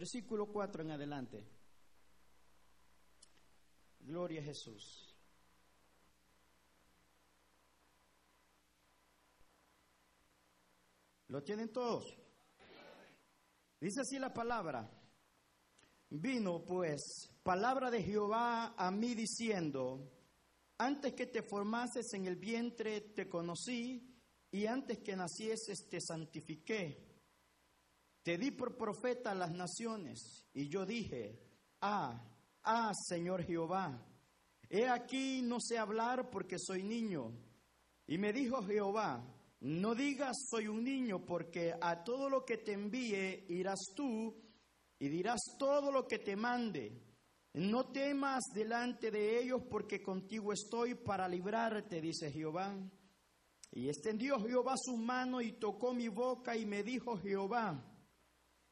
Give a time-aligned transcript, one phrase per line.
[0.00, 1.46] versículo 4 en adelante.
[3.98, 5.14] Gloria a Jesús.
[11.28, 12.18] ¿Lo tienen todos?
[13.78, 14.90] Dice así la palabra.
[16.08, 20.10] Vino pues palabra de Jehová a mí diciendo,
[20.78, 24.18] antes que te formases en el vientre te conocí
[24.50, 27.09] y antes que nacieses te santifiqué.
[28.30, 31.36] Te di por profeta a las naciones y yo dije,
[31.80, 32.22] ah,
[32.62, 34.06] ah, Señor Jehová,
[34.68, 37.32] he aquí no sé hablar porque soy niño.
[38.06, 39.20] Y me dijo Jehová,
[39.62, 44.32] no digas soy un niño porque a todo lo que te envíe irás tú
[45.00, 47.02] y dirás todo lo que te mande.
[47.54, 52.78] No temas delante de ellos porque contigo estoy para librarte, dice Jehová.
[53.72, 57.89] Y extendió Jehová su mano y tocó mi boca y me dijo Jehová,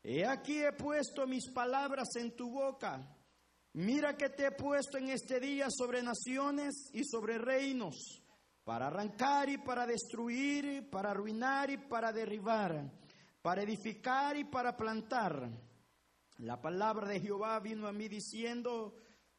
[0.02, 3.14] he aquí he puesto mis palabras en tu boca.
[3.74, 8.22] Mira que te he puesto en este día sobre naciones y sobre reinos,
[8.64, 12.90] para arrancar y para destruir, para arruinar y para derribar,
[13.42, 15.48] para edificar y para plantar.
[16.38, 18.94] La palabra de Jehová vino a mí diciendo,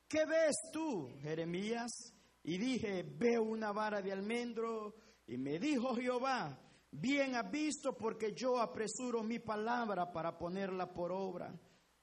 [0.08, 2.14] ¿qué ves tú, Jeremías?
[2.44, 4.96] Y dije, veo una vara de almendro.
[5.28, 6.60] Y me dijo Jehová,
[6.92, 11.54] bien has visto porque yo apresuro mi palabra para ponerla por obra.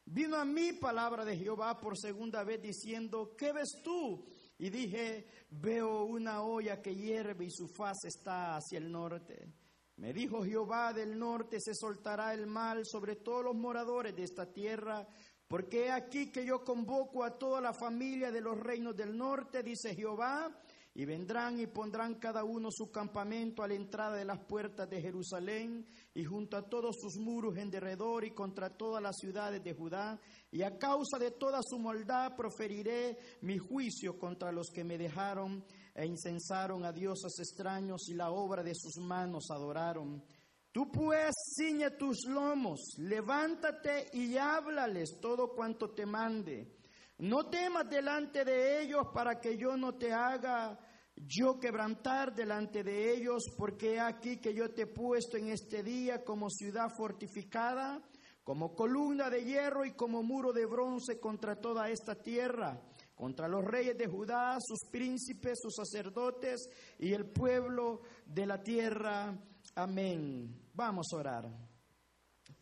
[0.04, 4.24] Vino a mí palabra de Jehová por segunda vez diciendo, ¿qué ves tú?
[4.58, 9.52] Y dije, veo una olla que hierve y su faz está hacia el norte.
[9.96, 14.52] Me dijo Jehová, del norte se soltará el mal sobre todos los moradores de esta
[14.52, 15.06] tierra,
[15.48, 19.62] porque he aquí que yo convoco a toda la familia de los reinos del norte,
[19.62, 20.54] dice Jehová,
[20.98, 25.02] y vendrán y pondrán cada uno su campamento a la entrada de las puertas de
[25.02, 29.74] Jerusalén y junto a todos sus muros en derredor y contra todas las ciudades de
[29.74, 30.18] Judá.
[30.50, 35.62] Y a causa de toda su maldad proferiré mi juicio contra los que me dejaron
[35.94, 40.24] e incensaron a dioses extraños y la obra de sus manos adoraron.
[40.72, 46.74] Tú pues ciñe tus lomos, levántate y háblales todo cuanto te mande.
[47.18, 50.78] No temas delante de ellos para que yo no te haga
[51.16, 56.24] yo quebrantar delante de ellos, porque aquí que yo te he puesto en este día
[56.24, 58.02] como ciudad fortificada,
[58.44, 62.80] como columna de hierro y como muro de bronce contra toda esta tierra,
[63.14, 66.68] contra los reyes de Judá, sus príncipes, sus sacerdotes
[66.98, 69.36] y el pueblo de la tierra.
[69.74, 70.54] Amén.
[70.74, 71.48] Vamos a orar.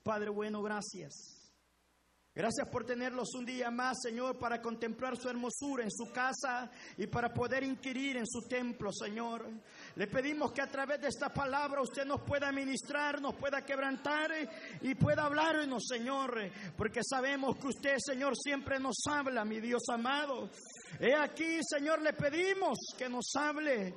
[0.03, 1.44] Padre bueno, gracias.
[2.37, 7.07] Gracias por tenerlos un día más, Señor, para contemplar su hermosura en su casa y
[7.07, 9.49] para poder inquirir en su templo, Señor.
[9.95, 14.33] Le pedimos que a través de esta palabra usted nos pueda ministrar, nos pueda quebrantar
[14.83, 20.51] y pueda hablarnos, Señor, porque sabemos que usted, Señor, siempre nos habla, mi Dios amado.
[20.99, 23.95] He aquí, Señor, le pedimos que nos hable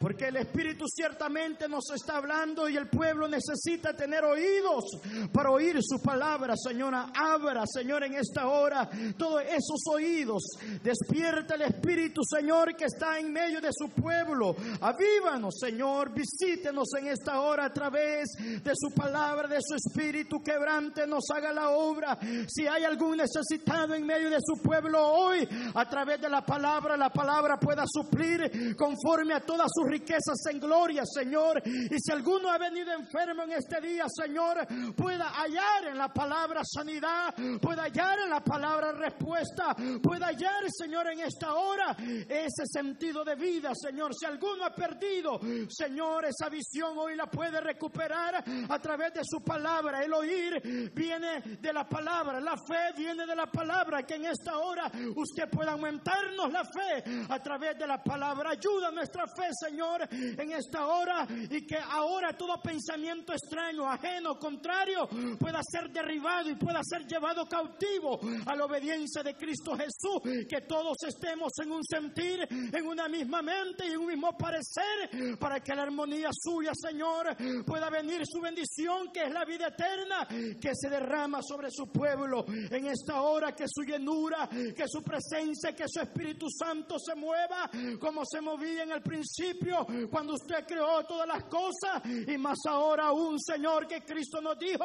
[0.00, 4.84] porque el Espíritu ciertamente nos está hablando y el pueblo necesita tener oídos
[5.32, 6.54] para oír su palabra.
[6.56, 10.42] Señora, abra, Señor, en esta hora todos esos oídos.
[10.82, 14.54] Despierta el Espíritu, Señor, que está en medio de su pueblo.
[14.80, 16.12] Avívanos, Señor.
[16.14, 20.42] Visítenos en esta hora a través de su palabra, de su Espíritu.
[20.42, 22.18] Quebrante nos haga la obra.
[22.46, 26.96] Si hay algún necesitado en medio de su pueblo hoy, a través de la palabra,
[26.96, 31.62] la palabra pueda suplir conforme a todas sus riquezas en gloria, Señor.
[31.64, 36.62] Y si alguno ha venido enfermo en este día, Señor, pueda hallar en la palabra
[36.64, 43.24] sanidad, pueda hallar en la palabra respuesta, pueda hallar, Señor, en esta hora ese sentido
[43.24, 44.12] de vida, Señor.
[44.14, 49.42] Si alguno ha perdido, Señor, esa visión hoy la puede recuperar a través de su
[49.42, 50.02] palabra.
[50.02, 54.02] El oír viene de la palabra, la fe viene de la palabra.
[54.02, 58.50] Que en esta hora usted pueda aumentarnos la fe a través de la palabra.
[58.50, 65.08] Ayuda nuestra fe, Señor en esta hora y que ahora todo pensamiento extraño, ajeno, contrario,
[65.38, 70.46] pueda ser derribado y pueda ser llevado cautivo a la obediencia de Cristo Jesús.
[70.48, 75.38] Que todos estemos en un sentir, en una misma mente y en un mismo parecer,
[75.38, 80.26] para que la armonía suya, Señor, pueda venir su bendición, que es la vida eterna,
[80.60, 85.74] que se derrama sobre su pueblo en esta hora, que su llenura, que su presencia,
[85.74, 87.70] que su Espíritu Santo se mueva
[88.00, 89.67] como se movía en el principio
[90.10, 94.84] cuando usted creó todas las cosas y más ahora aún, Señor, que Cristo nos dijo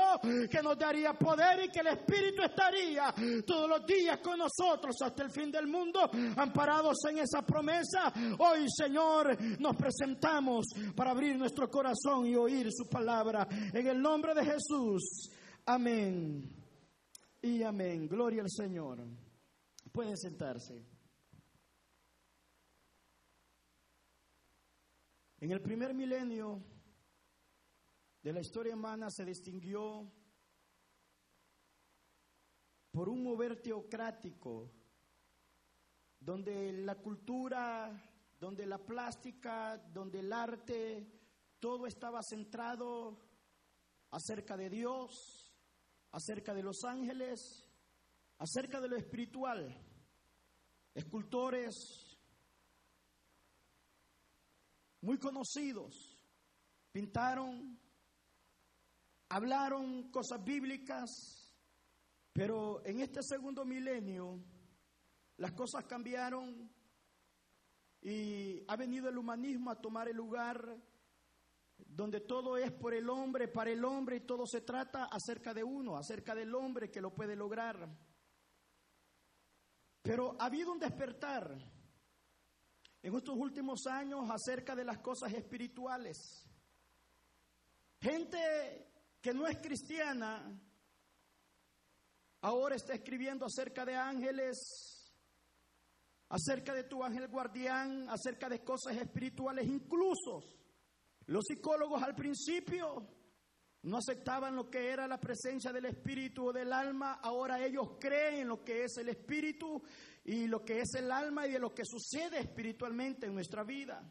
[0.49, 3.13] que nos daría poder y que el Espíritu estaría
[3.45, 8.13] todos los días con nosotros hasta el fin del mundo, amparados en esa promesa.
[8.39, 10.65] Hoy, Señor, nos presentamos
[10.95, 13.47] para abrir nuestro corazón y oír su palabra.
[13.73, 15.29] En el nombre de Jesús.
[15.65, 16.49] Amén.
[17.41, 18.07] Y amén.
[18.07, 19.03] Gloria al Señor.
[19.91, 20.92] Pueden sentarse.
[25.43, 26.63] En el primer milenio
[28.21, 30.09] de la historia humana se distinguió
[32.89, 34.71] por un mover teocrático,
[36.17, 37.91] donde la cultura,
[38.39, 41.11] donde la plástica, donde el arte,
[41.59, 43.19] todo estaba centrado
[44.11, 45.53] acerca de Dios,
[46.13, 47.69] acerca de los ángeles,
[48.37, 49.77] acerca de lo espiritual.
[50.95, 52.02] Escultores
[55.03, 56.17] muy conocidos
[56.93, 57.77] pintaron,
[59.29, 61.53] hablaron cosas bíblicas,
[62.31, 64.41] pero en este segundo milenio
[65.37, 66.71] las cosas cambiaron
[68.01, 70.77] y ha venido el humanismo a tomar el lugar
[71.77, 75.65] donde todo es por el hombre, para el hombre y todo se trata acerca de
[75.65, 77.89] uno, acerca del hombre que lo puede lograr.
[80.01, 81.57] Pero ha habido un despertar
[83.03, 86.47] en estos últimos años acerca de las cosas espirituales.
[87.99, 88.91] Gente
[89.21, 90.59] que no es cristiana
[92.41, 94.57] ahora está escribiendo acerca de ángeles,
[96.29, 100.43] acerca de tu ángel guardián, acerca de cosas espirituales, incluso
[101.25, 103.05] los psicólogos al principio
[103.83, 108.35] no aceptaban lo que era la presencia del espíritu o del alma, ahora ellos creen
[108.35, 109.83] en lo que es el espíritu
[110.25, 114.03] y lo que es el alma y de lo que sucede espiritualmente en nuestra vida.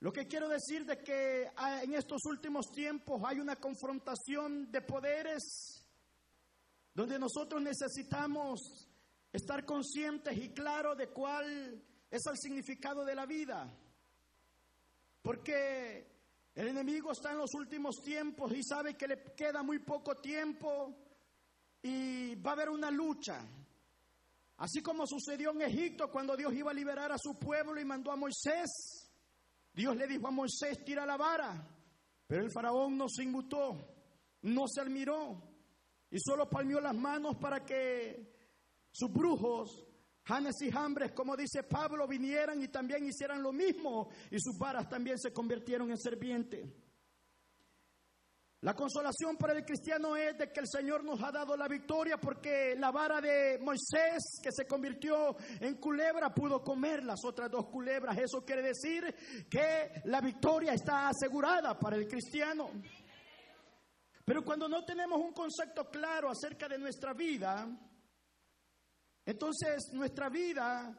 [0.00, 1.50] Lo que quiero decir de que
[1.82, 5.84] en estos últimos tiempos hay una confrontación de poderes
[6.94, 8.88] donde nosotros necesitamos
[9.32, 13.68] estar conscientes y claros de cuál es el significado de la vida.
[15.20, 16.06] Porque
[16.54, 20.94] el enemigo está en los últimos tiempos y sabe que le queda muy poco tiempo
[21.82, 23.44] y va a haber una lucha.
[24.58, 28.10] Así como sucedió en Egipto cuando Dios iba a liberar a su pueblo y mandó
[28.10, 29.10] a Moisés.
[29.72, 31.66] Dios le dijo a Moisés, tira la vara.
[32.26, 33.76] Pero el faraón no se inmutó,
[34.42, 35.42] no se admiró
[36.10, 38.34] y solo palmió las manos para que
[38.90, 39.86] sus brujos
[40.24, 44.88] Janes y Jambres, como dice Pablo, vinieran y también hicieran lo mismo y sus varas
[44.88, 46.87] también se convirtieron en serpiente.
[48.62, 52.18] La consolación para el cristiano es de que el Señor nos ha dado la victoria
[52.18, 57.66] porque la vara de Moisés que se convirtió en culebra pudo comer las otras dos
[57.66, 58.18] culebras.
[58.18, 59.14] Eso quiere decir
[59.48, 62.68] que la victoria está asegurada para el cristiano.
[64.24, 67.64] Pero cuando no tenemos un concepto claro acerca de nuestra vida,
[69.24, 70.98] entonces nuestra vida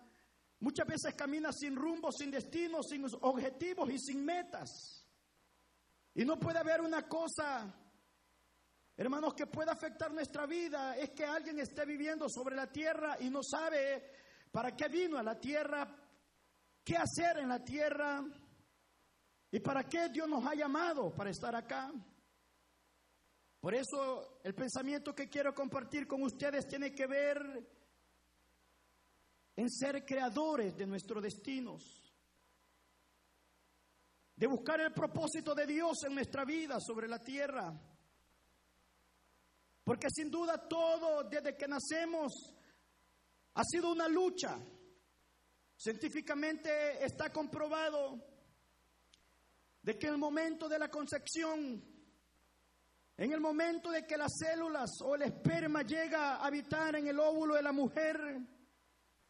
[0.62, 4.99] muchas veces camina sin rumbo, sin destino, sin objetivos y sin metas.
[6.20, 7.74] Y no puede haber una cosa,
[8.98, 13.30] hermanos, que pueda afectar nuestra vida, es que alguien esté viviendo sobre la tierra y
[13.30, 14.04] no sabe
[14.52, 15.88] para qué vino a la tierra,
[16.84, 18.22] qué hacer en la tierra
[19.50, 21.90] y para qué Dios nos ha llamado para estar acá.
[23.62, 27.66] Por eso el pensamiento que quiero compartir con ustedes tiene que ver
[29.56, 32.09] en ser creadores de nuestros destinos,
[34.40, 37.78] de buscar el propósito de Dios en nuestra vida sobre la tierra.
[39.84, 42.56] Porque sin duda todo desde que nacemos
[43.56, 44.58] ha sido una lucha.
[45.76, 48.18] Científicamente está comprobado
[49.82, 51.84] de que en el momento de la concepción,
[53.18, 57.20] en el momento de que las células o el esperma llega a habitar en el
[57.20, 58.40] óvulo de la mujer,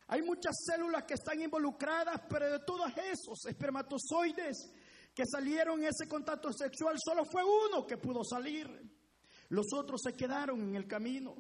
[0.06, 4.72] hay muchas células que están involucradas, pero de todos esos espermatozoides
[5.20, 8.70] que salieron ese contacto sexual, solo fue uno que pudo salir.
[9.50, 11.36] Los otros se quedaron en el camino.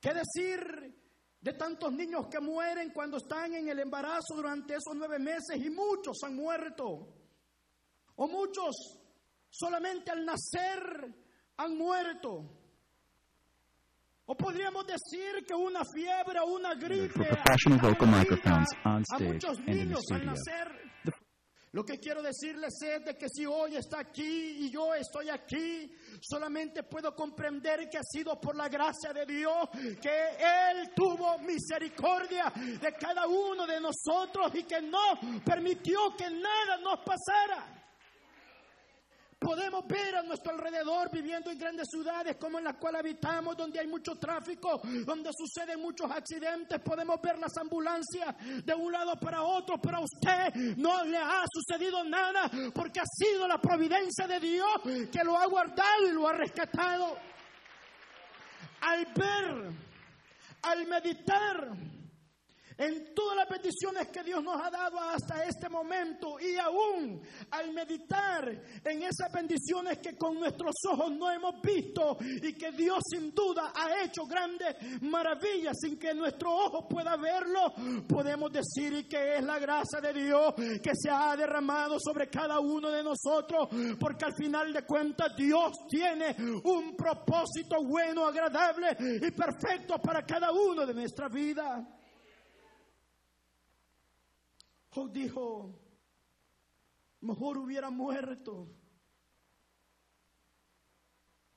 [0.00, 0.98] ¿Qué decir
[1.42, 5.68] de tantos niños que mueren cuando están en el embarazo durante esos nueve meses y
[5.68, 7.06] muchos han muerto?
[8.16, 8.74] O muchos
[9.50, 11.14] solamente al nacer
[11.58, 12.48] han muerto.
[14.24, 17.28] O podríamos decir que una fiebre o una gripe
[19.10, 20.93] a muchos niños al nacer.
[21.74, 24.22] Lo que quiero decirles es de que si hoy está aquí
[24.60, 29.68] y yo estoy aquí, solamente puedo comprender que ha sido por la gracia de Dios
[30.00, 36.78] que Él tuvo misericordia de cada uno de nosotros y que no permitió que nada
[36.80, 37.73] nos pasara.
[39.44, 43.78] Podemos ver a nuestro alrededor viviendo en grandes ciudades como en las cuales habitamos, donde
[43.78, 46.80] hay mucho tráfico, donde suceden muchos accidentes.
[46.80, 48.34] Podemos ver las ambulancias
[48.64, 53.06] de un lado para otro, pero a usted no le ha sucedido nada porque ha
[53.06, 54.80] sido la providencia de Dios
[55.12, 57.18] que lo ha guardado y lo ha rescatado.
[58.80, 59.70] al ver,
[60.62, 61.68] al meditar
[62.76, 67.72] en todas las bendiciones que Dios nos ha dado hasta este momento y aún al
[67.72, 68.48] meditar
[68.84, 73.72] en esas bendiciones que con nuestros ojos no hemos visto y que Dios sin duda
[73.74, 77.72] ha hecho grandes maravillas sin que nuestro ojo pueda verlo,
[78.08, 82.90] podemos decir que es la gracia de Dios que se ha derramado sobre cada uno
[82.90, 89.98] de nosotros, porque al final de cuentas Dios tiene un propósito bueno, agradable y perfecto
[89.98, 91.86] para cada uno de nuestra vida.
[94.94, 95.74] Job dijo,
[97.20, 98.68] mejor hubiera muerto.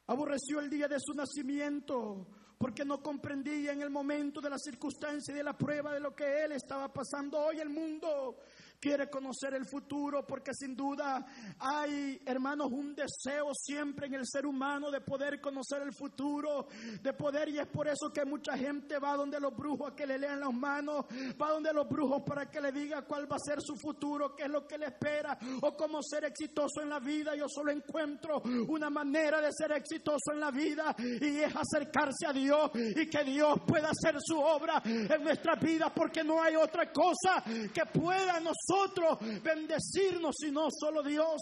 [0.07, 2.27] Aborreció el día de su nacimiento
[2.57, 6.15] porque no comprendía en el momento de la circunstancia y de la prueba de lo
[6.15, 7.37] que él estaba pasando.
[7.37, 8.37] Hoy el mundo
[8.79, 11.25] quiere conocer el futuro, porque sin duda
[11.59, 16.67] hay, hermanos, un deseo siempre en el ser humano de poder conocer el futuro,
[17.01, 20.05] de poder, y es por eso que mucha gente va donde los brujos a que
[20.05, 21.05] le lean las manos,
[21.41, 24.43] va donde los brujos para que le diga cuál va a ser su futuro, qué
[24.43, 27.35] es lo que le espera, o cómo ser exitoso en la vida.
[27.35, 32.33] Yo solo encuentro una manera de ser exitoso en la vida y es acercarse a
[32.33, 36.91] Dios y que Dios pueda hacer su obra en nuestra vida, porque no hay otra
[36.91, 41.41] cosa que pueda nosotros nosotros bendecirnos, sino solo Dios.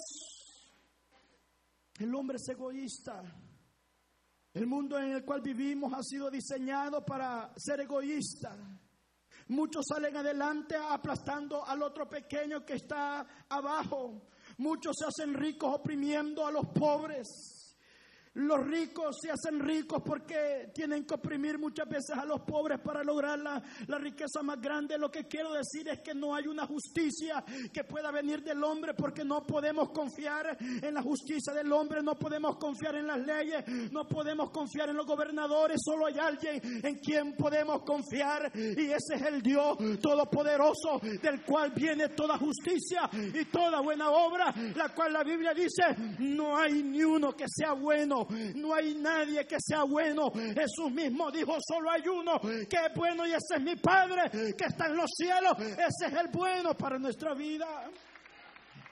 [2.00, 3.22] El hombre es egoísta.
[4.54, 8.56] El mundo en el cual vivimos ha sido diseñado para ser egoísta.
[9.48, 14.28] Muchos salen adelante aplastando al otro pequeño que está abajo.
[14.58, 17.55] Muchos se hacen ricos oprimiendo a los pobres.
[18.36, 23.02] Los ricos se hacen ricos porque tienen que oprimir muchas veces a los pobres para
[23.02, 23.64] lograr la,
[23.98, 24.98] riqueza más grande.
[24.98, 28.94] Lo que quiero decir es que no hay una justicia que pueda venir del hombre
[28.94, 33.64] porque no podemos confiar en la justicia del hombre, no podemos confiar en las leyes,
[33.92, 35.80] no podemos confiar en los gobernadores.
[35.82, 41.72] Solo hay alguien en quien podemos confiar y ese es el Dios todopoderoso del cual
[41.72, 45.84] viene toda justicia y toda buena obra, la cual la Biblia dice,
[46.20, 48.25] no hay ni uno que sea bueno
[48.56, 50.32] no hay nadie que sea bueno.
[50.32, 54.66] Jesús mismo dijo, solo hay uno que es bueno y ese es mi Padre que
[54.66, 55.54] está en los cielos.
[55.60, 57.66] Ese es el bueno para nuestra vida.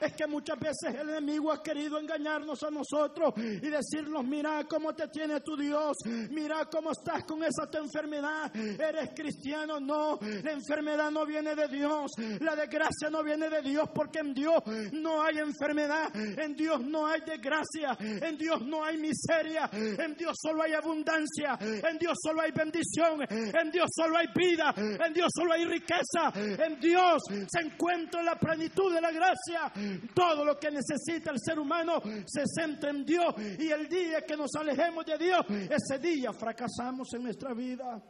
[0.00, 4.92] Es que muchas veces el enemigo ha querido engañarnos a nosotros y decirnos, mira cómo
[4.94, 5.96] te tiene tu Dios,
[6.30, 9.80] mira cómo estás con esa enfermedad, eres cristiano.
[9.80, 14.34] No, la enfermedad no viene de Dios, la desgracia no viene de Dios porque en
[14.34, 20.14] Dios no hay enfermedad, en Dios no hay desgracia, en Dios no hay miseria, en
[20.16, 25.12] Dios solo hay abundancia, en Dios solo hay bendición, en Dios solo hay vida, en
[25.12, 29.72] Dios solo hay riqueza, en Dios se encuentra la plenitud de la gracia.
[30.14, 33.34] Todo lo que necesita el ser humano se centra en Dios.
[33.58, 38.02] Y el día que nos alejemos de Dios, ese día fracasamos en nuestra vida.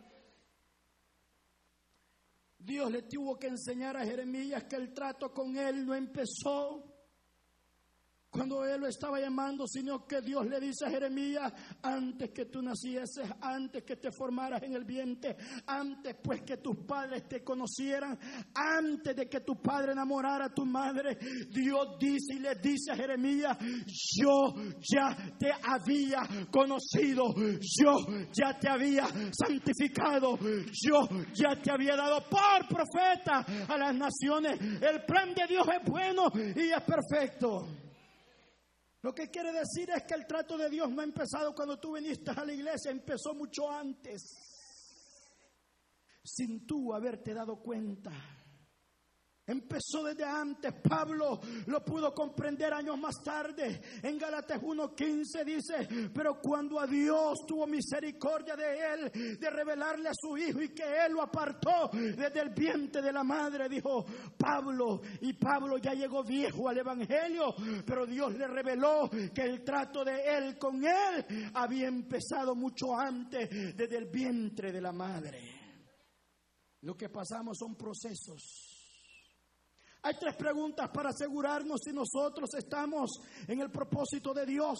[2.59, 6.94] Dios le tuvo que enseñar a Jeremías que el trato con él no empezó
[8.35, 12.61] cuando él lo estaba llamando, sino que Dios le dice a Jeremías, antes que tú
[12.61, 15.37] nacieses, antes que te formaras en el vientre,
[15.69, 18.19] antes pues que tus padres te conocieran,
[18.53, 21.17] antes de que tu padre enamorara a tu madre,
[21.49, 27.99] Dios dice y le dice a Jeremías, yo ya te había conocido, yo
[28.33, 30.37] ya te había santificado,
[30.73, 34.59] yo ya te había dado por profeta a las naciones.
[34.61, 37.84] El plan de Dios es bueno y es perfecto.
[39.05, 41.95] Lo que quiere decir es que el trato de Dios no ha empezado cuando tú
[41.95, 44.23] viniste a la iglesia, empezó mucho antes,
[46.25, 48.11] sin tú haberte dado cuenta.
[49.47, 53.83] Empezó desde antes, Pablo lo pudo comprender años más tarde.
[54.03, 60.15] En Gálatas 1:15 dice, pero cuando a Dios tuvo misericordia de él, de revelarle a
[60.15, 64.07] su hijo y que él lo apartó desde el vientre de la madre, dijo
[64.39, 70.03] Pablo, y Pablo ya llegó viejo al Evangelio, pero Dios le reveló que el trato
[70.05, 75.53] de él con él había empezado mucho antes, desde el vientre de la madre.
[76.81, 78.74] Lo que pasamos son procesos
[80.05, 83.11] hay tres preguntas para asegurarnos si nosotros estamos
[83.49, 84.79] en el propósito de Dios.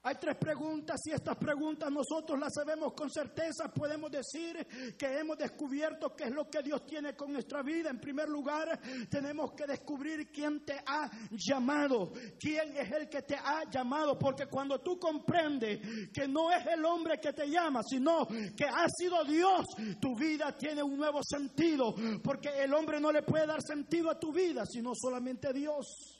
[0.00, 3.68] Hay tres preguntas y estas preguntas nosotros las sabemos con certeza.
[3.68, 7.90] Podemos decir que hemos descubierto qué es lo que Dios tiene con nuestra vida.
[7.90, 13.34] En primer lugar, tenemos que descubrir quién te ha llamado, quién es el que te
[13.34, 14.16] ha llamado.
[14.16, 15.80] Porque cuando tú comprendes
[16.12, 19.66] que no es el hombre que te llama, sino que ha sido Dios,
[20.00, 21.94] tu vida tiene un nuevo sentido.
[22.22, 26.17] Porque el hombre no le puede dar sentido a tu vida, sino solamente Dios.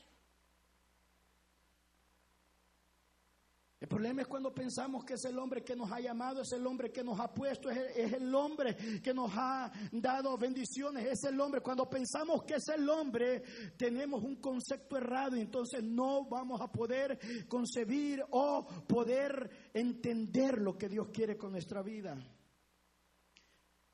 [3.80, 6.66] El problema es cuando pensamos que es el hombre que nos ha llamado, es el
[6.66, 11.40] hombre que nos ha puesto, es el, hombre que nos ha dado bendiciones, es el
[11.40, 11.60] hombre.
[11.60, 13.40] Cuando pensamos que es el hombre,
[13.76, 20.76] tenemos un concepto errado y entonces no vamos a poder concebir o poder entender lo
[20.76, 22.16] que Dios quiere con nuestra vida.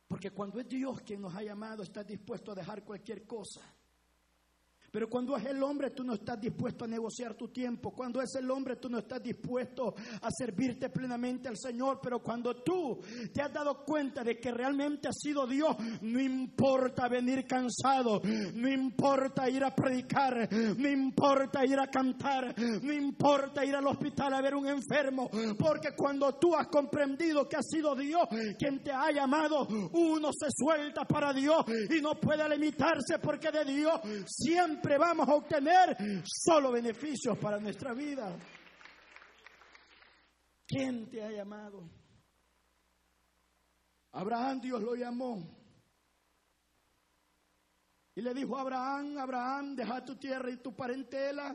[0.08, 3.60] Porque cuando es Dios quien nos ha llamado, está dispuesto a dejar cualquier cosa.
[4.94, 7.90] Pero cuando es el hombre, tú no estás dispuesto a negociar tu tiempo.
[7.90, 11.98] Cuando es el hombre, tú no estás dispuesto a servirte plenamente al Señor.
[12.00, 13.00] Pero cuando tú
[13.32, 18.22] te has dado cuenta de que realmente ha sido Dios, no importa venir cansado,
[18.54, 24.32] no importa ir a predicar, no importa ir a cantar, no importa ir al hospital
[24.32, 25.28] a ver un enfermo.
[25.58, 30.46] Porque cuando tú has comprendido que ha sido Dios quien te ha llamado, uno se
[30.56, 36.70] suelta para Dios y no puede limitarse porque de Dios siempre vamos a obtener solo
[36.72, 38.36] beneficios para nuestra vida.
[40.66, 41.88] ¿Quién te ha llamado?
[44.12, 45.42] Abraham Dios lo llamó.
[48.14, 51.54] Y le dijo a Abraham, Abraham, deja tu tierra y tu parentela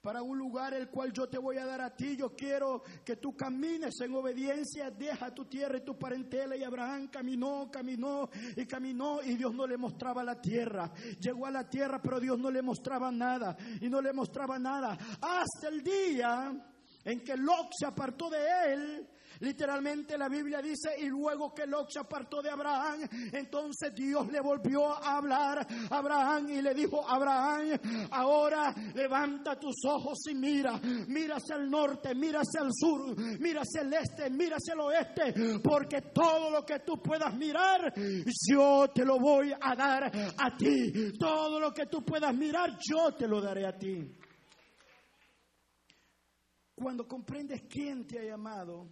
[0.00, 2.16] para un lugar el cual yo te voy a dar a ti.
[2.16, 6.56] Yo quiero que tú camines en obediencia, deja tu tierra y tu parentela.
[6.56, 10.90] Y Abraham caminó, caminó y caminó y Dios no le mostraba la tierra.
[11.20, 14.96] Llegó a la tierra, pero Dios no le mostraba nada y no le mostraba nada.
[15.20, 16.52] Hasta el día
[17.04, 19.08] en que Lot se apartó de él
[19.40, 24.40] Literalmente la Biblia dice, y luego que Lot se apartó de Abraham, entonces Dios le
[24.40, 27.78] volvió a hablar a Abraham y le dijo, Abraham,
[28.10, 30.78] ahora levanta tus ojos y mira,
[31.08, 34.80] mira hacia el norte, mira hacia el sur, mira hacia el este, mira hacia el
[34.80, 37.92] oeste, porque todo lo que tú puedas mirar,
[38.48, 40.04] yo te lo voy a dar
[40.36, 40.92] a ti.
[41.18, 44.16] Todo lo que tú puedas mirar, yo te lo daré a ti.
[46.74, 48.88] Cuando comprendes quién te ha llamado,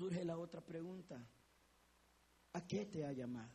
[0.00, 1.22] surge la otra pregunta.
[2.54, 3.52] ¿A qué te ha llamado?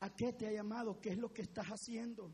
[0.00, 1.00] ¿A qué te ha llamado?
[1.00, 2.32] ¿Qué es lo que estás haciendo?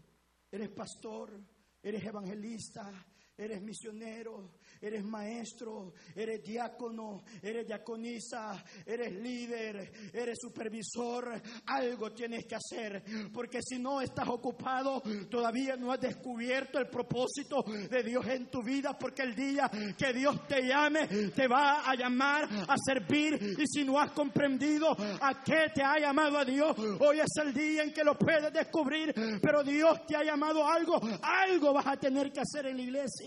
[0.50, 1.38] ¿Eres pastor?
[1.82, 2.90] ¿Eres evangelista?
[3.38, 12.54] Eres misionero, eres maestro, eres diácono, eres diaconisa, eres líder, eres supervisor, algo tienes que
[12.56, 18.50] hacer, porque si no estás ocupado, todavía no has descubierto el propósito de Dios en
[18.50, 23.56] tu vida, porque el día que Dios te llame, te va a llamar a servir,
[23.58, 27.52] y si no has comprendido a qué te ha llamado a Dios, hoy es el
[27.52, 31.86] día en que lo puedes descubrir, pero Dios te ha llamado a algo, algo vas
[31.86, 33.25] a tener que hacer en la iglesia.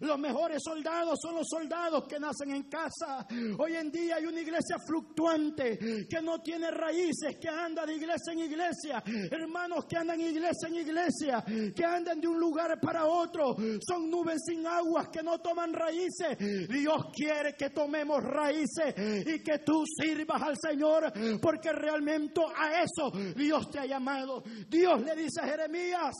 [0.00, 3.26] Los mejores soldados son los soldados que nacen en casa.
[3.58, 8.32] Hoy en día hay una iglesia fluctuante que no tiene raíces, que anda de iglesia
[8.32, 9.02] en iglesia.
[9.30, 13.56] Hermanos que andan de iglesia en iglesia, que andan de un lugar para otro.
[13.86, 16.36] Son nubes sin aguas que no toman raíces.
[16.68, 18.94] Dios quiere que tomemos raíces
[19.26, 24.42] y que tú sirvas al Señor porque realmente a eso Dios te ha llamado.
[24.68, 26.14] Dios le dice a Jeremías,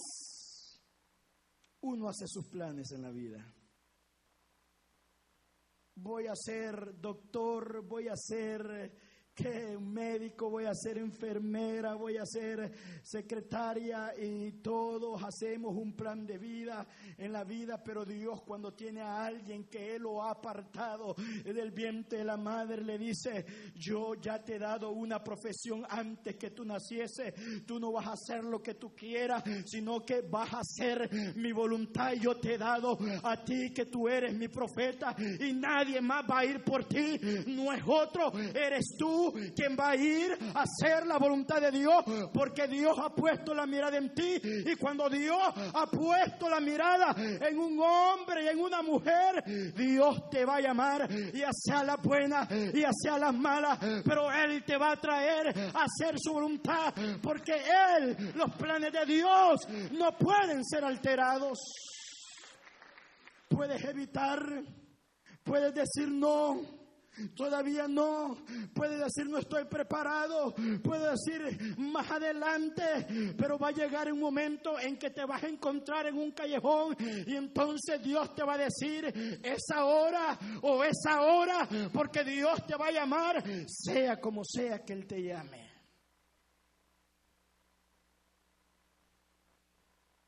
[1.86, 3.54] uno hace sus planes en la vida.
[5.94, 8.92] Voy a ser doctor, voy a ser
[9.36, 12.72] que médico, voy a ser enfermera, voy a ser
[13.02, 16.86] secretaria y todos hacemos un plan de vida
[17.18, 21.70] en la vida, pero Dios cuando tiene a alguien que Él lo ha apartado del
[21.70, 23.44] vientre de la madre, le dice,
[23.74, 27.34] yo ya te he dado una profesión antes que tú naciese,
[27.66, 31.52] tú no vas a hacer lo que tú quieras, sino que vas a hacer mi
[31.52, 32.14] voluntad.
[32.14, 36.24] Y yo te he dado a ti que tú eres mi profeta y nadie más
[36.24, 40.62] va a ir por ti, no es otro, eres tú quien va a ir a
[40.62, 44.40] hacer la voluntad de Dios, porque Dios ha puesto la mirada en ti.
[44.42, 45.38] Y cuando Dios
[45.74, 49.42] ha puesto la mirada en un hombre y en una mujer,
[49.74, 54.64] Dios te va a llamar, y hacia las buenas y hacia las malas, pero Él
[54.64, 57.54] te va a traer a hacer su voluntad, porque
[57.98, 59.60] Él, los planes de Dios,
[59.92, 61.58] no pueden ser alterados.
[63.48, 64.40] Puedes evitar,
[65.44, 66.60] puedes decir no
[67.34, 68.36] Todavía no.
[68.74, 70.54] Puede decir no estoy preparado.
[70.82, 73.34] Puede decir más adelante.
[73.36, 76.96] Pero va a llegar un momento en que te vas a encontrar en un callejón
[77.26, 79.06] y entonces Dios te va a decir
[79.42, 84.92] es ahora o es ahora porque Dios te va a llamar sea como sea que
[84.92, 85.66] Él te llame.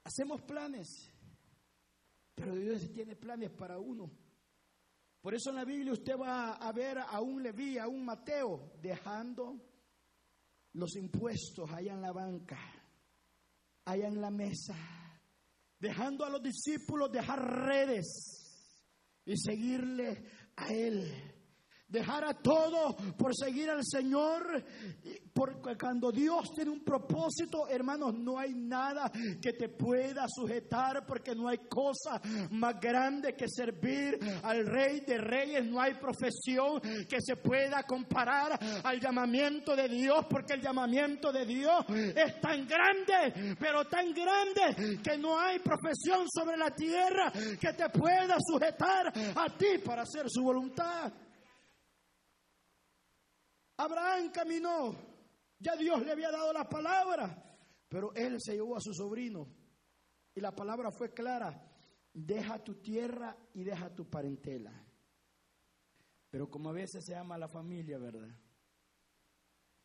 [0.05, 1.13] Hacemos planes,
[2.35, 4.11] pero Dios tiene planes para uno.
[5.29, 8.73] Por eso en la Biblia usted va a ver a un Leví, a un Mateo,
[8.81, 9.61] dejando
[10.73, 12.59] los impuestos allá en la banca,
[13.85, 14.75] allá en la mesa,
[15.79, 18.83] dejando a los discípulos dejar redes
[19.27, 20.25] y seguirle
[20.57, 21.38] a Él
[21.89, 24.65] dejar a todo por seguir al Señor,
[25.33, 31.35] porque cuando Dios tiene un propósito, hermanos, no hay nada que te pueda sujetar, porque
[31.35, 32.21] no hay cosa
[32.51, 38.59] más grande que servir al Rey de Reyes, no hay profesión que se pueda comparar
[38.85, 44.99] al llamamiento de Dios, porque el llamamiento de Dios es tan grande, pero tan grande
[45.03, 50.27] que no hay profesión sobre la tierra que te pueda sujetar a ti para hacer
[50.29, 51.13] su voluntad.
[53.79, 54.95] Abraham caminó,
[55.59, 59.49] ya Dios le había dado la palabra, pero él se llevó a su sobrino
[60.35, 61.65] y la palabra fue clara,
[62.13, 64.73] deja tu tierra y deja tu parentela.
[66.29, 68.29] Pero como a veces se ama a la familia, ¿verdad?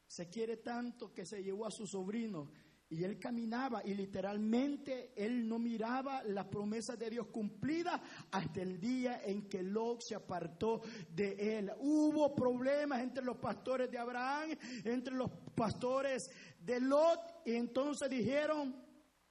[0.08, 2.52] Se quiere tanto que se llevó a su sobrino
[2.94, 8.00] y él caminaba y literalmente él no miraba las promesas de Dios cumplidas
[8.32, 11.72] hasta el día en que Lot se apartó de él.
[11.80, 14.52] Hubo problemas entre los pastores de Abraham,
[14.84, 16.30] entre los pastores
[16.60, 18.76] de Lot y entonces dijeron,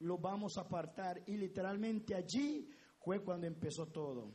[0.01, 1.23] lo vamos a apartar.
[1.27, 4.35] Y literalmente allí fue cuando empezó todo.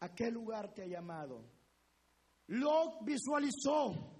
[0.00, 1.44] ¿A qué lugar te ha llamado?
[2.48, 4.15] Lot visualizó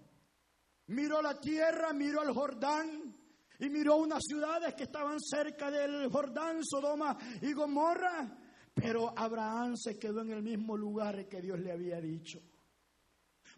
[0.89, 3.15] miró la tierra, miró el Jordán
[3.59, 8.39] y miró unas ciudades que estaban cerca del Jordán, Sodoma y Gomorra.
[8.75, 12.41] Pero Abraham se quedó en el mismo lugar que Dios le había dicho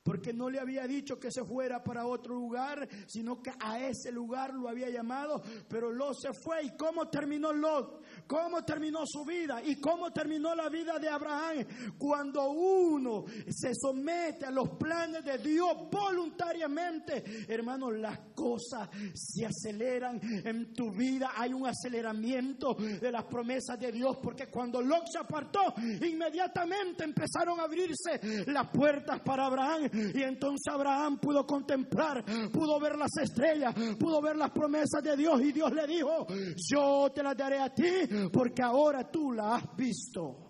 [0.09, 4.11] porque no le había dicho que se fuera para otro lugar, sino que a ese
[4.11, 6.65] lugar lo había llamado, pero Lot se fue.
[6.65, 8.03] ¿Y cómo terminó Lot?
[8.29, 9.63] ¿Cómo terminó su vida?
[9.65, 11.65] ¿Y cómo terminó la vida de Abraham?
[11.97, 20.21] Cuando uno se somete a los planes de Dios voluntariamente, hermanos, las cosas se aceleran
[20.23, 21.33] en tu vida.
[21.37, 27.59] Hay un aceleramiento de las promesas de Dios, porque cuando Lot se apartó, inmediatamente empezaron
[27.61, 33.75] a abrirse las puertas para Abraham y entonces Abraham pudo contemplar, pudo ver las estrellas,
[33.99, 35.41] pudo ver las promesas de Dios.
[35.41, 36.27] Y Dios le dijo,
[36.71, 40.49] yo te las daré a ti porque ahora tú la has visto.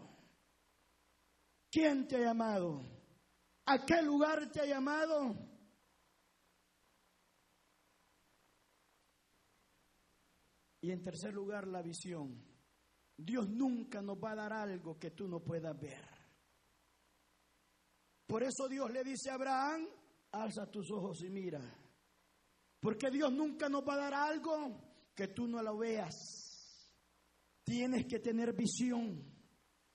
[1.70, 2.80] ¿Quién te ha llamado?
[3.66, 5.36] ¿A qué lugar te ha llamado?
[10.80, 12.42] Y en tercer lugar, la visión.
[13.16, 16.04] Dios nunca nos va a dar algo que tú no puedas ver.
[18.26, 19.88] Por eso Dios le dice a Abraham,
[20.32, 21.60] alza tus ojos y mira.
[22.80, 26.47] Porque Dios nunca nos va a dar algo que tú no lo veas.
[27.68, 29.22] Tienes que tener visión.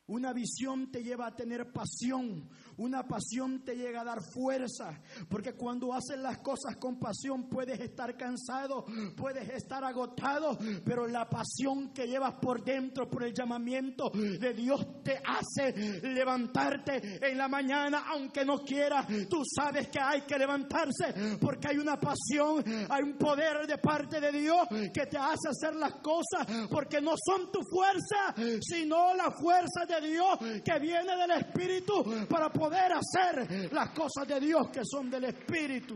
[0.06, 2.48] Una visión te lleva a tener pasión.
[2.78, 7.80] Una pasión te llega a dar fuerza, porque cuando haces las cosas con pasión puedes
[7.80, 14.10] estar cansado, puedes estar agotado, pero la pasión que llevas por dentro, por el llamamiento
[14.10, 19.06] de Dios, te hace levantarte en la mañana, aunque no quieras.
[19.30, 24.20] Tú sabes que hay que levantarse, porque hay una pasión, hay un poder de parte
[24.20, 29.32] de Dios que te hace hacer las cosas, porque no son tu fuerza, sino la
[29.32, 34.70] fuerza de Dios que viene del Espíritu para poder poder hacer las cosas de Dios
[34.70, 35.96] que son del Espíritu.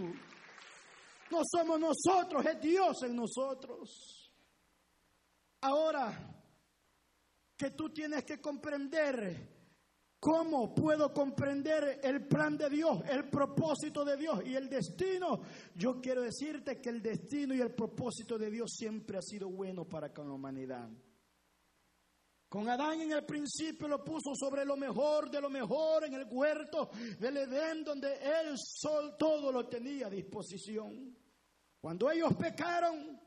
[1.31, 4.33] No somos nosotros, es Dios en nosotros.
[5.61, 6.11] Ahora
[7.55, 9.55] que tú tienes que comprender
[10.19, 15.41] ¿Cómo puedo comprender el plan de Dios, el propósito de Dios y el destino?
[15.75, 19.85] Yo quiero decirte que el destino y el propósito de Dios siempre ha sido bueno
[19.85, 20.89] para con la humanidad.
[22.49, 26.25] Con Adán en el principio lo puso sobre lo mejor de lo mejor en el
[26.29, 31.13] huerto del Edén donde él sol todo lo tenía a disposición.
[31.81, 33.19] Cuando ellos pecaron,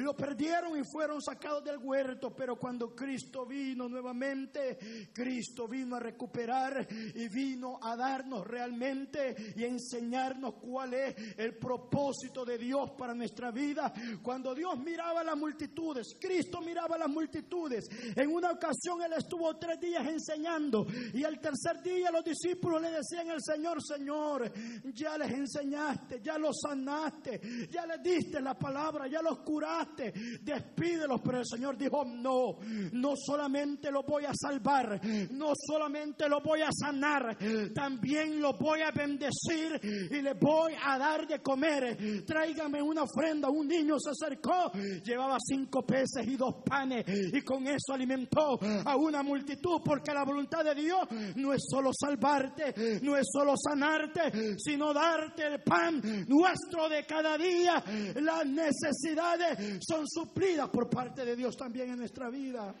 [0.00, 6.00] lo perdieron y fueron sacados del huerto, pero cuando Cristo vino nuevamente, Cristo vino a
[6.00, 13.14] recuperar y vino a darnos realmente y enseñarnos cuál es el propósito de Dios para
[13.14, 13.92] nuestra vida.
[14.20, 17.88] Cuando Dios miraba a las multitudes, Cristo miraba a las multitudes.
[18.16, 22.90] En una ocasión Él estuvo tres días enseñando y el tercer día los discípulos le
[22.90, 24.52] decían al Señor, Señor,
[24.92, 29.83] ya les enseñaste, ya los sanaste, ya les diste la palabra, ya los curaste
[30.42, 31.20] despídelos.
[31.24, 32.58] Pero el Señor dijo, no,
[32.92, 35.00] no solamente lo voy a salvar,
[35.32, 37.36] no solamente lo voy a sanar,
[37.74, 42.24] también lo voy a bendecir y le voy a dar de comer.
[42.24, 43.48] Tráigame una ofrenda.
[43.48, 44.72] Un niño se acercó,
[45.04, 50.24] llevaba cinco peces y dos panes y con eso alimentó a una multitud porque la
[50.24, 56.00] voluntad de Dios no es solo salvarte, no es solo sanarte, sino darte el pan
[56.28, 57.82] nuestro de cada día,
[58.20, 62.74] las necesidades son suplidas por parte de Dios también en nuestra vida.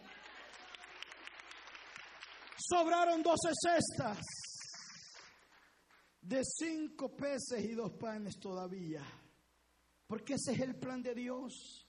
[2.56, 4.18] Sobraron doce cestas
[6.20, 9.02] de cinco peces y dos panes todavía.
[10.06, 11.83] Porque ese es el plan de Dios.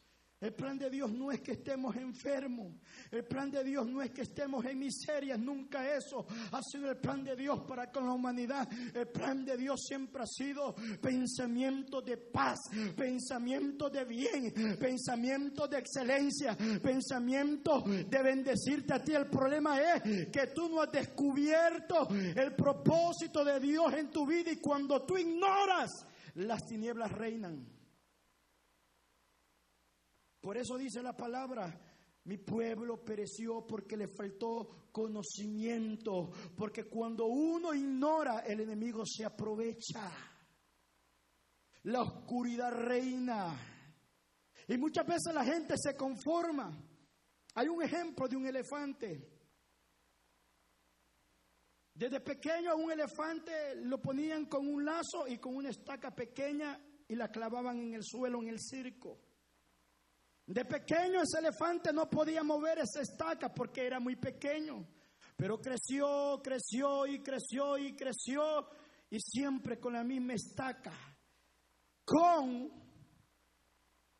[0.45, 2.71] El plan de Dios no es que estemos enfermos.
[3.09, 5.39] El plan de Dios no es que estemos en miserias.
[5.39, 8.69] Nunca eso ha sido el plan de Dios para con la humanidad.
[8.93, 12.59] El plan de Dios siempre ha sido pensamiento de paz,
[12.95, 19.13] pensamiento de bien, pensamiento de excelencia, pensamiento de bendecirte a ti.
[19.13, 24.51] El problema es que tú no has descubierto el propósito de Dios en tu vida
[24.51, 25.89] y cuando tú ignoras,
[26.35, 27.74] las tinieblas reinan.
[30.45, 31.75] Por eso dice la palabra,
[32.25, 40.11] mi pueblo pereció porque le faltó conocimiento, porque cuando uno ignora, el enemigo se aprovecha.
[41.85, 43.59] La oscuridad reina.
[44.67, 46.79] Y muchas veces la gente se conforma.
[47.55, 49.27] Hay un ejemplo de un elefante.
[51.91, 56.79] Desde pequeño a un elefante lo ponían con un lazo y con una estaca pequeña
[57.07, 59.24] y la clavaban en el suelo en el circo.
[60.47, 64.85] De pequeño ese elefante no podía mover esa estaca porque era muy pequeño.
[65.35, 68.69] Pero creció, creció y creció y creció
[69.09, 70.93] y siempre con la misma estaca.
[72.05, 72.71] Con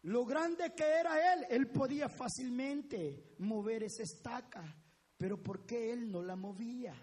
[0.02, 4.64] lo grande que era él, él podía fácilmente mover esa estaca.
[5.18, 6.96] Pero ¿por qué él no la movía?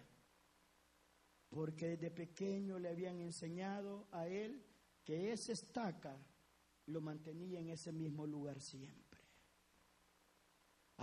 [1.48, 4.64] Porque desde pequeño le habían enseñado a él
[5.04, 6.16] que esa estaca
[6.86, 9.01] lo mantenía en ese mismo lugar siempre.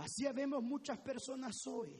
[0.00, 1.94] Así vemos muchas personas hoy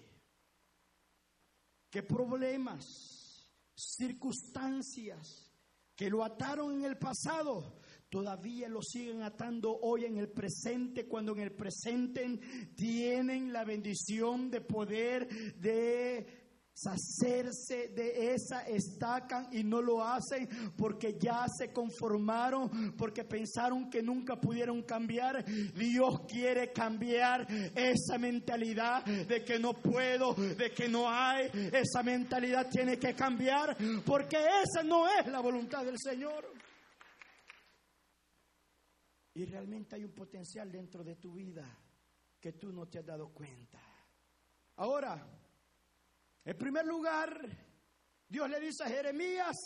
[1.91, 5.53] que problemas, circunstancias
[5.95, 11.33] que lo ataron en el pasado, todavía lo siguen atando hoy en el presente, cuando
[11.33, 12.39] en el presente
[12.75, 16.40] tienen la bendición de poder de
[16.87, 24.03] hacerse de esa estaca y no lo hacen porque ya se conformaron, porque pensaron que
[24.03, 25.45] nunca pudieron cambiar.
[25.45, 31.51] Dios quiere cambiar esa mentalidad de que no puedo, de que no hay.
[31.73, 36.47] Esa mentalidad tiene que cambiar porque esa no es la voluntad del Señor.
[39.35, 41.65] Y realmente hay un potencial dentro de tu vida
[42.41, 43.79] que tú no te has dado cuenta.
[44.77, 45.40] Ahora,
[46.45, 47.41] en primer lugar,
[48.29, 49.57] Dios le dice a Jeremías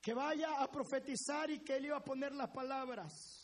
[0.00, 3.42] que vaya a profetizar y que él iba a poner las palabras.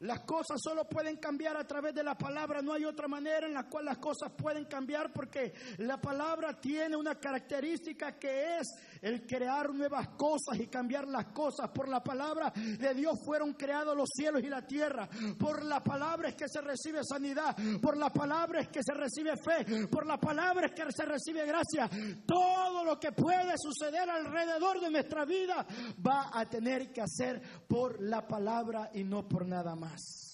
[0.00, 2.62] Las cosas solo pueden cambiar a través de la palabra.
[2.62, 6.96] No hay otra manera en la cual las cosas pueden cambiar porque la palabra tiene
[6.96, 8.68] una característica que es
[9.02, 11.70] el crear nuevas cosas y cambiar las cosas.
[11.70, 15.08] Por la palabra de Dios fueron creados los cielos y la tierra.
[15.38, 17.56] Por la palabra es que se recibe sanidad.
[17.80, 19.86] Por la palabra es que se recibe fe.
[19.88, 21.88] Por la palabra es que se recibe gracia.
[22.26, 25.66] Todo lo que puede suceder alrededor de nuestra vida
[26.06, 30.30] va a tener que hacer por la palabra y no por nada más.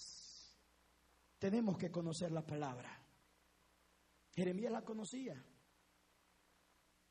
[1.38, 2.90] Tenemos que conocer la palabra.
[4.34, 5.42] Jeremías la conocía.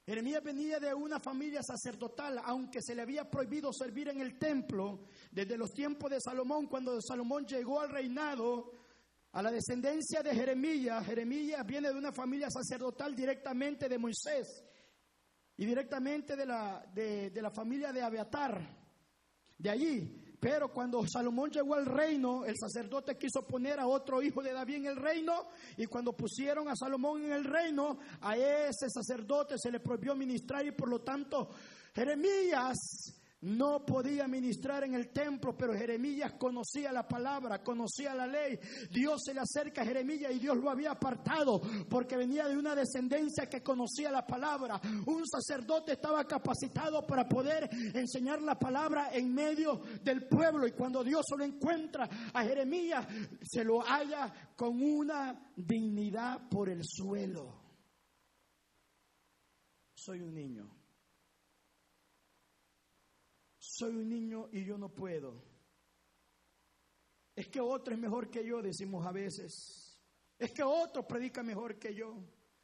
[0.06, 5.08] Jeremías venía de una familia sacerdotal, aunque se le había prohibido servir en el templo
[5.32, 8.72] desde los tiempos de Salomón, cuando Salomón llegó al reinado,
[9.32, 11.04] a la descendencia de Jeremías.
[11.06, 14.64] Jeremías viene de una familia sacerdotal directamente de Moisés
[15.58, 18.86] y directamente de la, de, de la familia de Abiatar.
[19.58, 24.44] De allí pero cuando Salomón llegó al reino, el sacerdote quiso poner a otro hijo
[24.44, 25.48] de David en el reino.
[25.76, 30.64] Y cuando pusieron a Salomón en el reino, a ese sacerdote se le prohibió ministrar
[30.64, 31.50] y por lo tanto
[31.96, 32.78] Jeremías
[33.46, 38.60] no podía ministrar en el templo, pero Jeremías conocía la palabra, conocía la ley.
[38.90, 42.74] Dios se le acerca a Jeremías y Dios lo había apartado porque venía de una
[42.74, 44.82] descendencia que conocía la palabra.
[45.06, 51.04] Un sacerdote estaba capacitado para poder enseñar la palabra en medio del pueblo y cuando
[51.04, 53.06] Dios se lo encuentra a Jeremías,
[53.44, 57.62] se lo halla con una dignidad por el suelo.
[59.94, 60.85] Soy un niño
[63.78, 65.44] soy un niño y yo no puedo.
[67.36, 70.02] Es que otro es mejor que yo, decimos a veces.
[70.40, 72.16] Es que otro predica mejor que yo.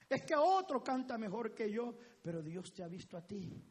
[0.07, 1.97] Es que otro canta mejor que yo.
[2.23, 3.61] Pero Dios te ha visto a ti.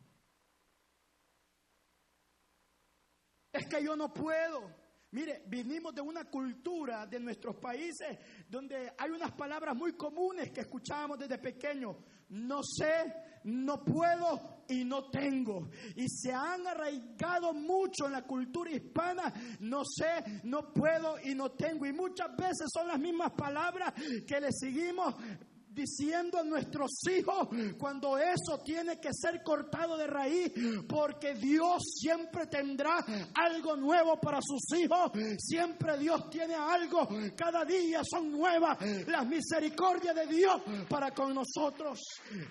[3.50, 4.76] Es que yo no puedo.
[5.12, 10.60] Mire, vinimos de una cultura de nuestros países donde hay unas palabras muy comunes que
[10.60, 11.96] escuchábamos desde pequeño.
[12.30, 13.12] No sé,
[13.44, 15.68] no puedo y no tengo.
[15.96, 19.32] Y se han arraigado mucho en la cultura hispana.
[19.60, 21.86] No sé, no puedo y no tengo.
[21.86, 23.92] Y muchas veces son las mismas palabras
[24.26, 25.14] que le seguimos
[25.70, 30.52] diciendo a nuestros hijos cuando eso tiene que ser cortado de raíz,
[30.88, 33.04] porque Dios siempre tendrá
[33.34, 40.14] algo nuevo para sus hijos, siempre Dios tiene algo, cada día son nuevas las misericordias
[40.14, 42.00] de Dios para con nosotros.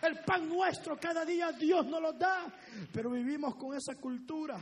[0.02, 2.48] El pan nuestro cada día Dios nos lo da,
[2.94, 4.60] pero vivimos con esa cultura.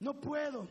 [0.00, 0.66] No puedo,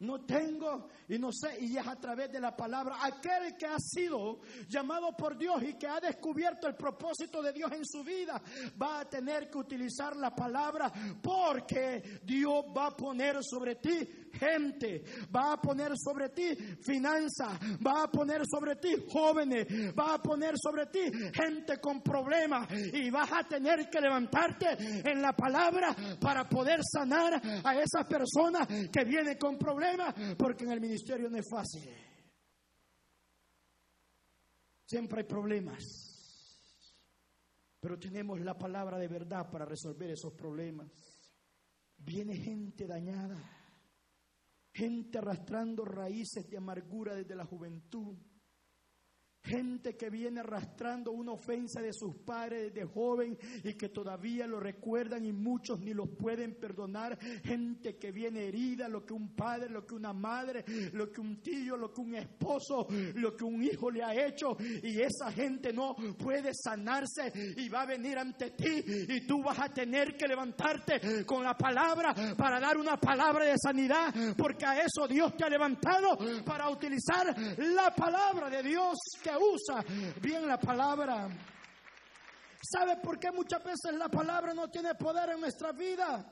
[0.00, 2.98] no tengo y no sé, y es a través de la palabra.
[3.02, 7.70] Aquel que ha sido llamado por Dios y que ha descubierto el propósito de Dios
[7.72, 8.42] en su vida,
[8.80, 15.02] va a tener que utilizar la palabra porque Dios va a poner sobre ti gente,
[15.34, 19.66] va a poner sobre ti finanzas, va a poner sobre ti jóvenes,
[19.96, 21.00] va a poner sobre ti
[21.32, 27.40] gente con problemas y vas a tener que levantarte en la palabra para poder sanar
[27.64, 31.90] a esas personas que vienen con problemas, porque en el ministerio no es fácil.
[34.86, 35.82] Siempre hay problemas.
[37.80, 40.88] Pero tenemos la palabra de verdad para resolver esos problemas.
[41.98, 43.36] Viene gente dañada,
[44.74, 48.16] gente arrastrando raíces de amargura desde la juventud
[49.44, 54.58] Gente que viene arrastrando una ofensa de sus padres de joven y que todavía lo
[54.58, 57.18] recuerdan y muchos ni lo pueden perdonar.
[57.44, 61.42] Gente que viene herida, lo que un padre, lo que una madre, lo que un
[61.42, 64.56] tío, lo que un esposo, lo que un hijo le ha hecho.
[64.82, 69.58] Y esa gente no puede sanarse y va a venir ante ti y tú vas
[69.58, 74.34] a tener que levantarte con la palabra para dar una palabra de sanidad.
[74.38, 79.84] Porque a eso Dios te ha levantado para utilizar la palabra de Dios que usa
[80.20, 81.28] bien la palabra.
[82.62, 86.24] ¿Sabe por qué muchas veces la palabra no tiene poder en nuestra vida?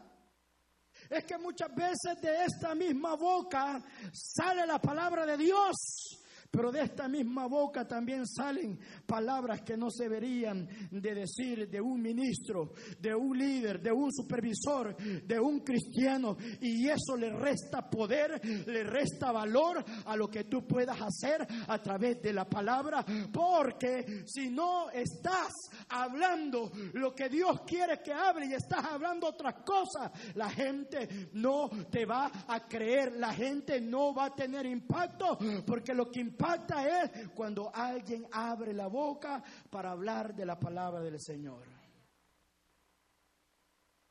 [1.08, 6.21] Es que muchas veces de esta misma boca sale la palabra de Dios
[6.52, 11.80] pero de esta misma boca también salen palabras que no se deberían de decir de
[11.80, 16.36] un ministro, de un líder, de un supervisor, de un cristiano.
[16.60, 21.78] Y eso le resta poder, le resta valor a lo que tú puedas hacer a
[21.80, 23.02] través de la palabra.
[23.32, 25.52] Porque si no estás
[25.88, 31.70] hablando lo que Dios quiere que hable y estás hablando otras cosas, la gente no
[31.90, 36.41] te va a creer, la gente no va a tener impacto porque lo que impacta
[36.42, 41.64] impacta es cuando alguien abre la boca para hablar de la palabra del Señor.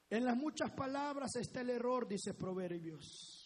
[0.10, 3.41] En las muchas palabras está el error, dice Proverbios.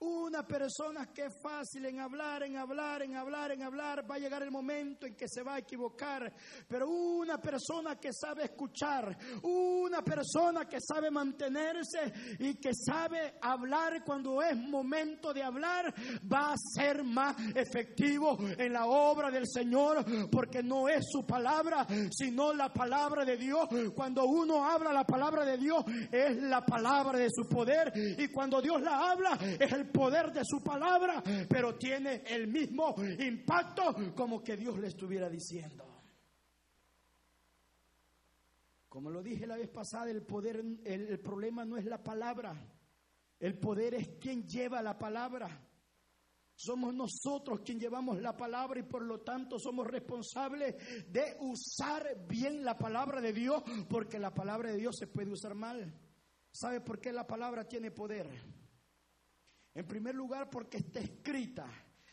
[0.00, 4.18] Una persona que es fácil en hablar, en hablar, en hablar, en hablar, va a
[4.18, 6.32] llegar el momento en que se va a equivocar.
[6.68, 14.04] Pero una persona que sabe escuchar, una persona que sabe mantenerse y que sabe hablar
[14.04, 15.92] cuando es momento de hablar,
[16.32, 21.84] va a ser más efectivo en la obra del Señor, porque no es su palabra,
[22.12, 23.68] sino la palabra de Dios.
[23.96, 27.92] Cuando uno habla la palabra de Dios, es la palabra de su poder.
[28.16, 32.94] Y cuando Dios la habla, es el poder de su palabra, pero tiene el mismo
[33.18, 35.84] impacto como que Dios le estuviera diciendo.
[38.88, 42.54] Como lo dije la vez pasada, el poder, el, problema no es la palabra,
[43.38, 45.64] el poder es quien lleva la palabra.
[46.56, 50.74] Somos nosotros quien llevamos la palabra y por lo tanto somos responsables
[51.12, 55.54] de usar bien la palabra de Dios, porque la palabra de Dios se puede usar
[55.54, 55.94] mal.
[56.50, 58.28] ¿Sabe por qué la palabra tiene poder?
[59.78, 61.64] En primer lugar, porque está escrita.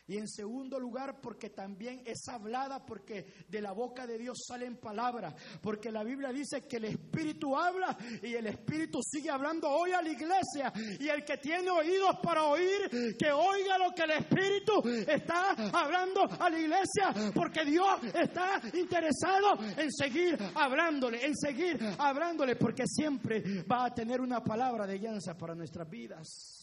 [0.06, 4.76] Y en segundo lugar, porque también es hablada, porque de la boca de Dios salen
[4.76, 5.34] palabras.
[5.60, 10.00] Porque la Biblia dice que el Espíritu habla y el Espíritu sigue hablando hoy a
[10.00, 10.72] la iglesia.
[11.00, 16.22] Y el que tiene oídos para oír, que oiga lo que el Espíritu está hablando
[16.38, 17.32] a la iglesia.
[17.34, 24.20] Porque Dios está interesado en seguir hablándole, en seguir hablándole, porque siempre va a tener
[24.20, 26.55] una palabra de guianza para nuestras vidas.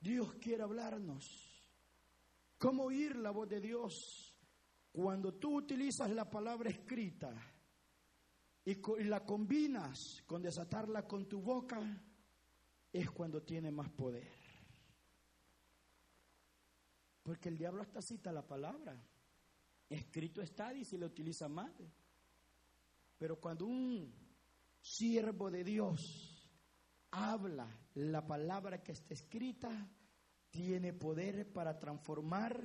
[0.00, 1.24] Dios quiere hablarnos.
[2.58, 4.34] ¿Cómo oír la voz de Dios?
[4.92, 7.32] Cuando tú utilizas la palabra escrita
[8.64, 8.74] y,
[9.04, 11.80] la combinas con desatarla con tu boca,
[12.92, 14.32] es cuando tiene más poder.
[17.22, 19.00] Porque el diablo hasta cita la palabra.
[19.88, 21.74] Escrito está y se lo utiliza mal.
[23.18, 24.12] Pero cuando un
[24.80, 26.29] siervo de Dios
[27.10, 29.70] habla la palabra que está escrita,
[30.50, 32.60] tiene poder para transformar,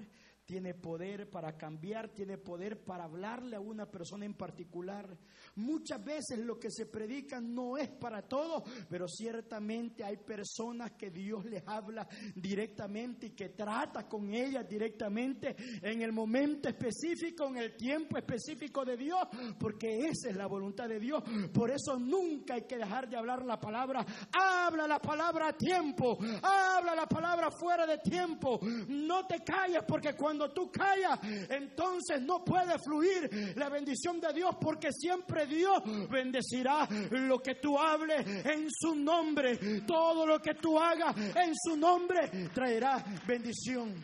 [0.45, 5.17] tiene poder para cambiar, tiene poder para hablarle a una persona en particular.
[5.55, 11.09] Muchas veces lo que se predica no es para todos, pero ciertamente hay personas que
[11.09, 17.57] Dios les habla directamente y que trata con ellas directamente en el momento específico, en
[17.57, 19.27] el tiempo específico de Dios,
[19.59, 21.23] porque esa es la voluntad de Dios.
[21.53, 24.05] Por eso nunca hay que dejar de hablar la palabra.
[24.31, 28.59] Habla la palabra a tiempo, habla la palabra fuera de tiempo.
[28.87, 31.17] No te calles porque cuando cuando tú callas,
[31.49, 37.79] entonces no puede fluir la bendición de Dios porque siempre Dios bendecirá lo que tú
[37.79, 39.81] hables en su nombre.
[39.87, 43.95] Todo lo que tú hagas en su nombre traerá bendición.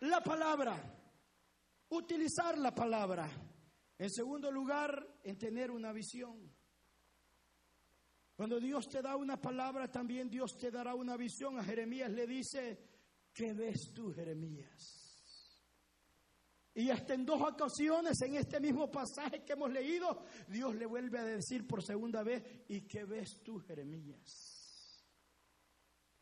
[0.00, 0.76] La palabra,
[1.88, 3.26] utilizar la palabra.
[3.98, 6.54] En segundo lugar, en tener una visión.
[8.36, 11.58] Cuando Dios te da una palabra, también Dios te dará una visión.
[11.58, 12.97] A Jeremías le dice,
[13.38, 15.14] ¿Qué ves tú, Jeremías?
[16.74, 21.20] Y hasta en dos ocasiones en este mismo pasaje que hemos leído, Dios le vuelve
[21.20, 25.04] a decir por segunda vez, ¿y qué ves tú, Jeremías?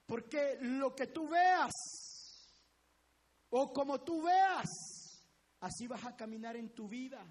[0.05, 1.73] Porque lo que tú veas,
[3.49, 4.69] o como tú veas,
[5.61, 7.27] así vas a caminar en tu vida.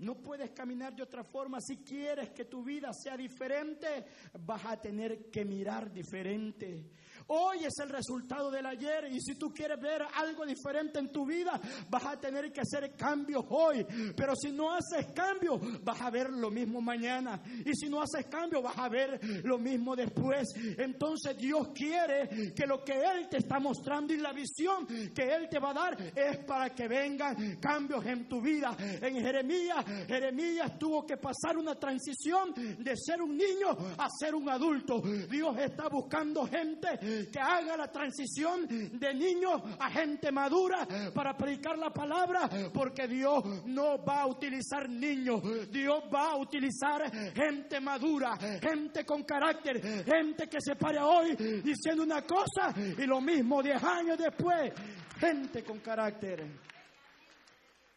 [0.00, 1.62] No puedes caminar de otra forma.
[1.62, 4.04] Si quieres que tu vida sea diferente,
[4.38, 6.92] vas a tener que mirar diferente.
[7.30, 11.26] Hoy es el resultado del ayer y si tú quieres ver algo diferente en tu
[11.26, 11.60] vida,
[11.90, 13.84] vas a tener que hacer cambios hoy.
[14.16, 17.38] Pero si no haces cambios, vas a ver lo mismo mañana.
[17.66, 20.48] Y si no haces cambios, vas a ver lo mismo después.
[20.78, 25.50] Entonces Dios quiere que lo que Él te está mostrando y la visión que Él
[25.50, 28.74] te va a dar es para que vengan cambios en tu vida.
[28.78, 33.68] En Jeremías, Jeremías tuvo que pasar una transición de ser un niño
[33.98, 35.02] a ser un adulto.
[35.02, 41.76] Dios está buscando gente que haga la transición de niño a gente madura para predicar
[41.78, 48.36] la palabra, porque Dios no va a utilizar niños, Dios va a utilizar gente madura,
[48.36, 53.82] gente con carácter, gente que se pare hoy diciendo una cosa y lo mismo diez
[53.82, 54.72] años después,
[55.18, 56.44] gente con carácter.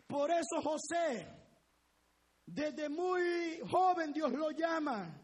[0.07, 1.27] Por eso José,
[2.45, 5.20] desde muy joven Dios lo llama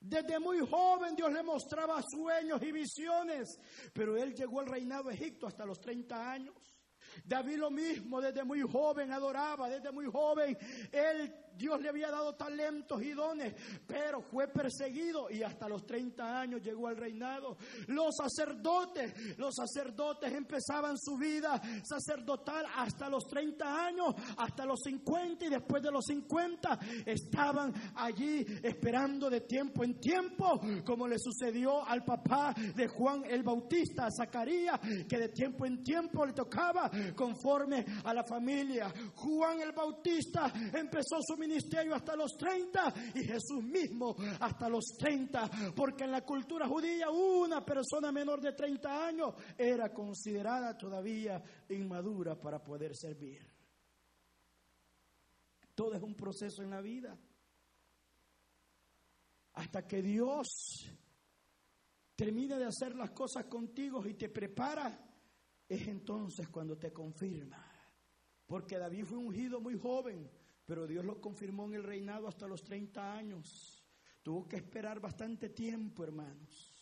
[0.00, 3.58] desde muy joven Dios le mostraba sueños y visiones,
[3.92, 6.54] pero él llegó al reinado de Egipto hasta los 30 años.
[7.24, 10.56] David lo mismo, desde muy joven adoraba, desde muy joven
[10.92, 13.54] él Dios le había dado talentos y dones,
[13.86, 17.56] pero fue perseguido y hasta los 30 años llegó al reinado.
[17.88, 25.46] Los sacerdotes, los sacerdotes empezaban su vida sacerdotal hasta los 30 años, hasta los 50
[25.46, 31.84] y después de los 50 estaban allí esperando de tiempo en tiempo, como le sucedió
[31.86, 37.84] al papá de Juan el Bautista, Zacarías, que de tiempo en tiempo le tocaba conforme
[38.04, 38.92] a la familia.
[39.14, 45.72] Juan el Bautista empezó su ministerio hasta los 30 y Jesús mismo hasta los 30,
[45.74, 52.38] porque en la cultura judía una persona menor de 30 años era considerada todavía inmadura
[52.38, 53.40] para poder servir.
[55.74, 57.16] Todo es un proceso en la vida.
[59.52, 60.46] Hasta que Dios
[62.14, 64.98] termine de hacer las cosas contigo y te prepara,
[65.68, 67.62] es entonces cuando te confirma.
[68.46, 70.30] Porque David fue ungido muy joven,
[70.66, 73.82] pero Dios lo confirmó en el reinado hasta los 30 años.
[74.22, 76.75] Tuvo que esperar bastante tiempo, hermanos.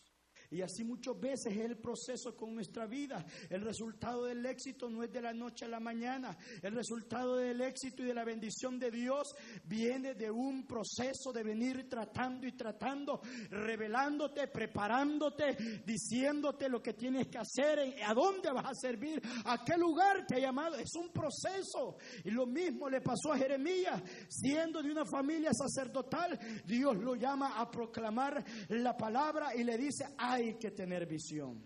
[0.54, 3.26] Y así muchas veces es el proceso con nuestra vida.
[3.50, 6.38] El resultado del éxito no es de la noche a la mañana.
[6.62, 9.34] El resultado del éxito y de la bendición de Dios
[9.64, 17.26] viene de un proceso de venir tratando y tratando, revelándote, preparándote, diciéndote lo que tienes
[17.26, 20.76] que hacer, a dónde vas a servir, a qué lugar te ha llamado.
[20.76, 21.96] Es un proceso.
[22.24, 27.58] Y lo mismo le pasó a Jeremías, siendo de una familia sacerdotal, Dios lo llama
[27.60, 30.04] a proclamar la palabra y le dice,
[30.44, 31.62] hay que tener visión.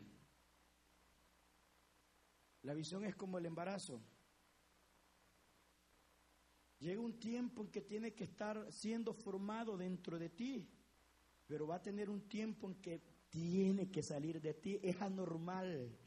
[2.62, 4.02] La visión es como el embarazo.
[6.78, 10.68] Llega un tiempo en que tiene que estar siendo formado dentro de ti,
[11.46, 14.78] pero va a tener un tiempo en que tiene que salir de ti.
[14.82, 15.98] Es anormal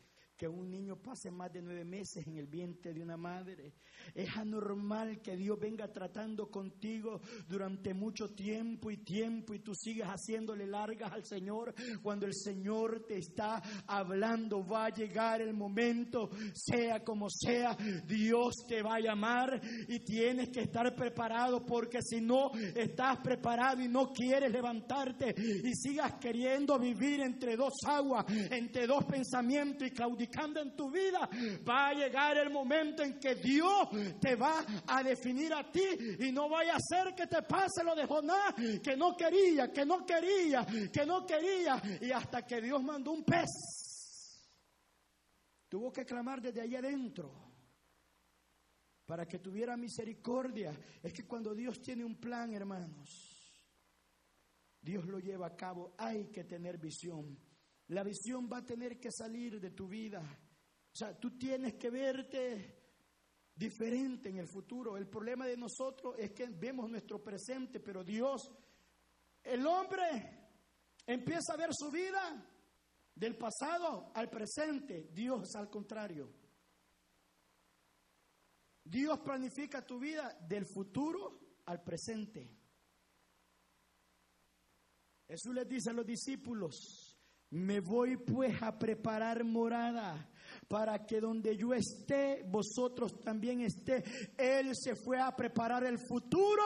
[0.42, 3.76] que un niño pase más de nueve meses en el vientre de una madre.
[4.16, 10.10] Es anormal que Dios venga tratando contigo durante mucho tiempo y tiempo y tú sigas
[10.10, 11.76] haciéndole largas al Señor.
[12.02, 17.78] Cuando el Señor te está hablando, va a llegar el momento, sea como sea,
[18.08, 23.84] Dios te va a llamar y tienes que estar preparado porque si no estás preparado
[23.84, 29.92] y no quieres levantarte y sigas queriendo vivir entre dos aguas, entre dos pensamientos y
[29.92, 30.31] claudicar
[30.62, 31.30] en tu vida,
[31.68, 35.84] va a llegar el momento en que Dios te va a definir a ti
[36.20, 38.54] y no vaya a ser que te pase lo de Jonás,
[38.84, 43.24] que no quería, que no quería, que no quería, y hasta que Dios mandó un
[43.24, 43.50] pez.
[45.68, 47.32] Tuvo que clamar desde allá adentro
[49.06, 50.74] para que tuviera misericordia.
[51.04, 53.32] Es que cuando Dios tiene un plan, hermanos,
[54.82, 55.94] Dios lo lleva a cabo.
[55.98, 57.38] Hay que tener visión.
[57.92, 60.22] La visión va a tener que salir de tu vida.
[60.22, 62.80] O sea, tú tienes que verte
[63.54, 64.96] diferente en el futuro.
[64.96, 68.50] El problema de nosotros es que vemos nuestro presente, pero Dios,
[69.44, 70.08] el hombre
[71.06, 72.42] empieza a ver su vida
[73.14, 75.10] del pasado al presente.
[75.12, 76.32] Dios al contrario.
[78.86, 82.58] Dios planifica tu vida del futuro al presente.
[85.28, 87.11] Jesús les dice a los discípulos,
[87.52, 90.31] me voy pues a preparar morada
[90.72, 94.02] para que donde yo esté, vosotros también esté.
[94.38, 96.64] Él se fue a preparar el futuro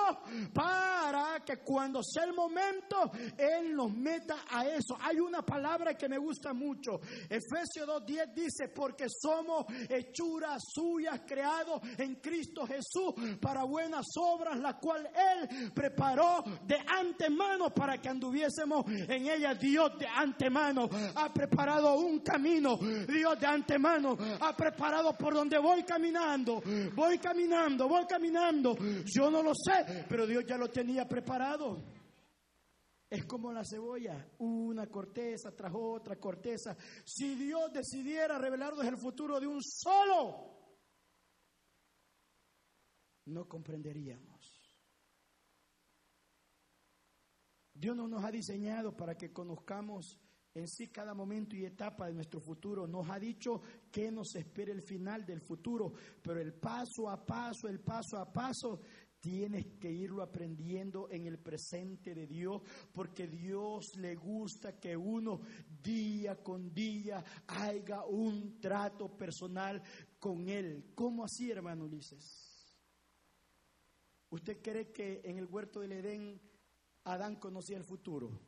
[0.54, 4.96] para que cuando sea el momento, Él nos meta a eso.
[5.02, 7.00] Hay una palabra que me gusta mucho.
[7.28, 14.78] Efesios 2.10 dice, porque somos hechuras suyas creados en Cristo Jesús para buenas obras, la
[14.78, 19.56] cual Él preparó de antemano para que anduviésemos en ella.
[19.56, 22.78] Dios de antemano ha preparado un camino.
[22.78, 23.95] Dios de antemano
[24.42, 26.62] ha preparado por donde voy caminando.
[26.94, 28.76] Voy caminando, voy caminando.
[29.06, 31.84] Yo no lo sé, pero Dios ya lo tenía preparado.
[33.10, 36.76] Es como la cebolla, una corteza tras otra corteza.
[37.06, 40.56] Si Dios decidiera revelarnos el futuro de un solo,
[43.26, 44.36] no comprenderíamos.
[47.74, 50.18] Dios no nos ha diseñado para que conozcamos
[50.56, 52.88] en sí cada momento y etapa de nuestro futuro.
[52.88, 57.68] Nos ha dicho que nos espera el final del futuro, pero el paso a paso,
[57.68, 58.80] el paso a paso,
[59.20, 62.62] tienes que irlo aprendiendo en el presente de Dios,
[62.94, 65.42] porque Dios le gusta que uno
[65.84, 69.82] día con día haga un trato personal
[70.20, 70.92] con Él.
[70.96, 72.78] ¿Cómo así, hermano Ulises?
[74.30, 76.40] ¿Usted cree que en el huerto del Edén
[77.04, 78.45] Adán conocía el futuro?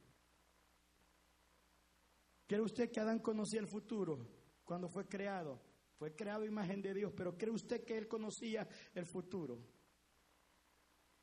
[2.47, 4.25] ¿Cree usted que Adán conocía el futuro
[4.63, 5.61] cuando fue creado?
[5.97, 9.59] Fue creado imagen de Dios, pero ¿cree usted que él conocía el futuro?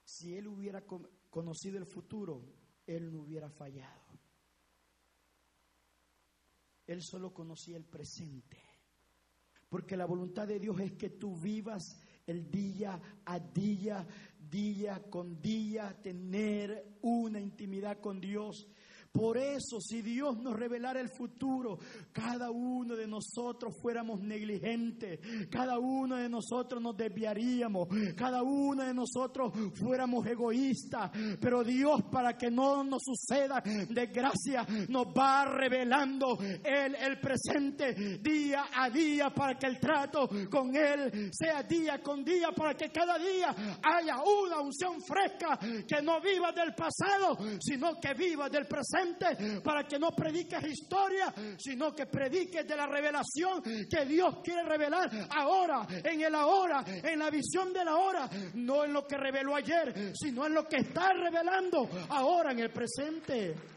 [0.04, 0.84] Si él hubiera
[1.30, 2.44] conocido el futuro,
[2.86, 4.04] él no hubiera fallado.
[6.86, 8.58] Él solo conocía el presente.
[9.70, 14.06] Porque la voluntad de Dios es que tú vivas el día a día,
[14.38, 18.68] día con día, tener una intimidad con Dios
[19.14, 21.78] por eso, si Dios nos revelara el futuro,
[22.12, 27.86] cada uno de nosotros fuéramos negligentes, cada uno de nosotros nos desviaríamos,
[28.16, 31.12] cada uno de nosotros fuéramos egoístas.
[31.40, 38.64] Pero Dios, para que no nos suceda desgracia, nos va revelando el, el presente día
[38.74, 43.16] a día para que el trato con Él sea día con día, para que cada
[43.16, 45.56] día haya una unción fresca
[45.86, 49.03] que no viva del pasado, sino que viva del presente
[49.62, 55.10] para que no prediques historia, sino que prediques de la revelación que Dios quiere revelar
[55.30, 59.54] ahora, en el ahora, en la visión de la hora, no en lo que reveló
[59.54, 63.73] ayer, sino en lo que está revelando ahora en el presente.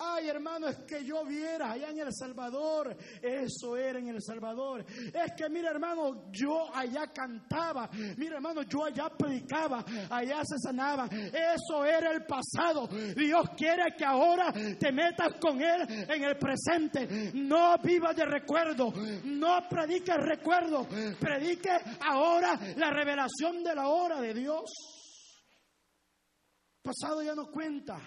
[0.00, 2.96] Ay, hermano, es que yo viera allá en El Salvador.
[3.20, 4.86] Eso era en El Salvador.
[4.88, 7.90] Es que, mira, hermano, yo allá cantaba.
[8.16, 9.84] Mira, hermano, yo allá predicaba.
[10.08, 11.06] Allá se sanaba.
[11.06, 12.86] Eso era el pasado.
[12.86, 17.32] Dios quiere que ahora te metas con Él en el presente.
[17.34, 18.92] No vivas de recuerdo.
[19.24, 20.86] No prediques recuerdo.
[21.18, 21.72] Predique
[22.02, 24.62] ahora la revelación de la hora de Dios.
[26.82, 27.98] Pasado ya no cuenta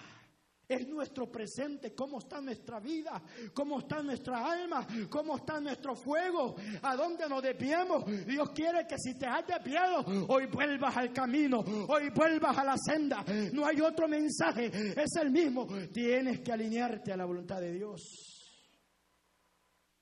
[0.68, 6.56] es nuestro presente, cómo está nuestra vida, cómo está nuestra alma, cómo está nuestro fuego,
[6.82, 8.04] a dónde nos desviamos.
[8.26, 12.76] Dios quiere que si te has desviado, hoy vuelvas al camino, hoy vuelvas a la
[12.76, 13.24] senda.
[13.52, 15.66] No hay otro mensaje, es el mismo.
[15.92, 18.32] Tienes que alinearte a la voluntad de Dios.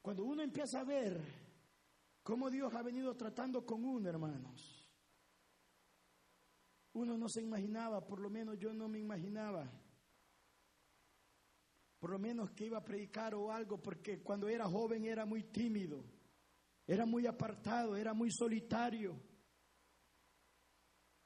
[0.03, 1.21] Cuando uno empieza a ver
[2.23, 4.89] cómo Dios ha venido tratando con uno, hermanos,
[6.93, 9.71] uno no se imaginaba, por lo menos yo no me imaginaba,
[12.01, 15.45] por lo menos que iba a predicar o algo, porque cuando era joven era muy
[15.45, 16.03] tímido,
[16.87, 19.21] era muy apartado, era muy solitario.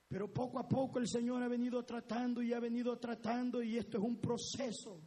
[0.08, 3.98] Pero poco a poco el Señor ha venido tratando y ha venido tratando y esto
[3.98, 5.00] es un proceso,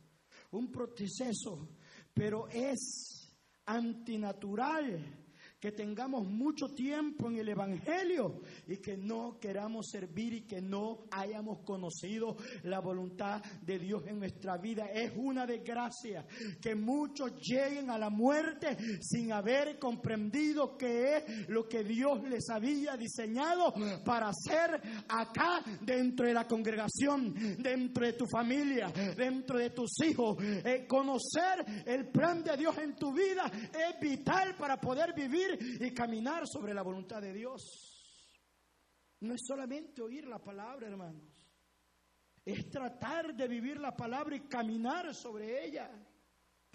[0.51, 1.67] un proceso,
[2.13, 5.26] pero es antinatural
[5.59, 11.05] que tengamos mucho tiempo en el Evangelio y que no queramos servir y que no
[11.09, 14.85] hayamos conocido la voluntad de Dios en nuestra vida.
[14.93, 16.25] Es una desgracia
[16.61, 22.49] que muchos lleguen a la muerte sin haber comprendido qué es lo que Dios les
[22.49, 23.73] había diseñado
[24.05, 30.37] para hacer acá dentro de la congregación, dentro de tu familia, dentro de tus hijos.
[30.39, 35.46] Eh, conocer el plan de Dios en tu vida es vital para poder vivir
[35.79, 37.97] y caminar sobre la voluntad de Dios.
[39.21, 41.23] No es solamente oír la palabra, hermanos.
[42.45, 45.89] Es tratar de vivir la palabra y caminar sobre ella.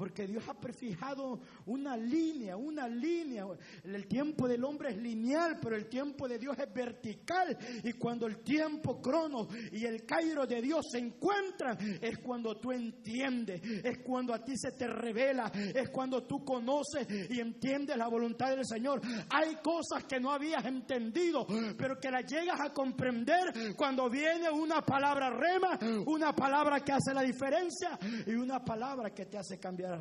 [0.03, 3.47] Porque Dios ha prefijado una línea, una línea.
[3.85, 7.57] El tiempo del hombre es lineal, pero el tiempo de Dios es vertical.
[7.85, 12.73] Y cuando el tiempo crono y el cairo de Dios se encuentran, es cuando tú
[12.73, 18.09] entiendes, es cuando a ti se te revela, es cuando tú conoces y entiendes la
[18.09, 19.01] voluntad del Señor.
[19.31, 21.47] Hay cosas que no habías entendido,
[21.79, 27.15] pero que las llegas a comprender cuando viene una palabra rema, una palabra que hace
[27.15, 27.97] la diferencia
[28.27, 29.92] y una palabra que te hace cambiar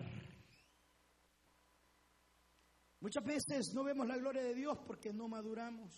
[2.99, 5.91] Muchas veces no vemos la gloria de Dios porque no maduramos.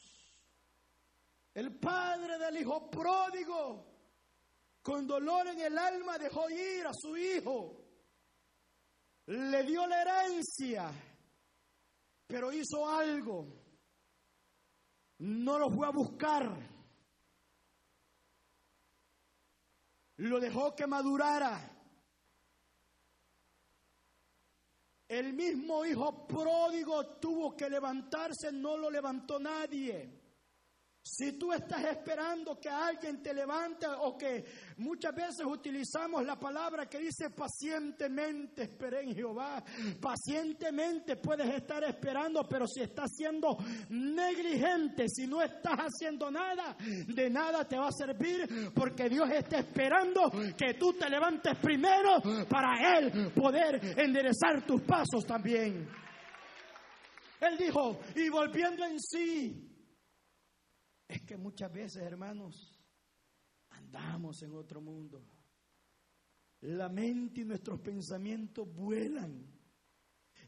[1.53, 3.85] El padre del hijo pródigo,
[4.81, 7.79] con dolor en el alma, dejó ir a su hijo.
[9.27, 10.91] Le dio la herencia,
[12.25, 13.47] pero hizo algo.
[15.19, 16.57] No lo fue a buscar.
[20.17, 21.72] Lo dejó que madurara.
[25.13, 30.22] El mismo hijo pródigo tuvo que levantarse, no lo levantó nadie.
[31.05, 34.45] Si tú estás esperando que alguien te levante o que
[34.77, 39.61] muchas veces utilizamos la palabra que dice pacientemente esperé en Jehová,
[39.99, 43.57] pacientemente puedes estar esperando, pero si estás siendo
[43.89, 49.59] negligente, si no estás haciendo nada, de nada te va a servir porque Dios está
[49.59, 55.85] esperando que tú te levantes primero para Él poder enderezar tus pasos también.
[57.41, 59.72] Él dijo, y volviendo en sí,
[61.13, 62.77] es que muchas veces, hermanos,
[63.69, 65.23] andamos en otro mundo.
[66.61, 69.52] La mente y nuestros pensamientos vuelan.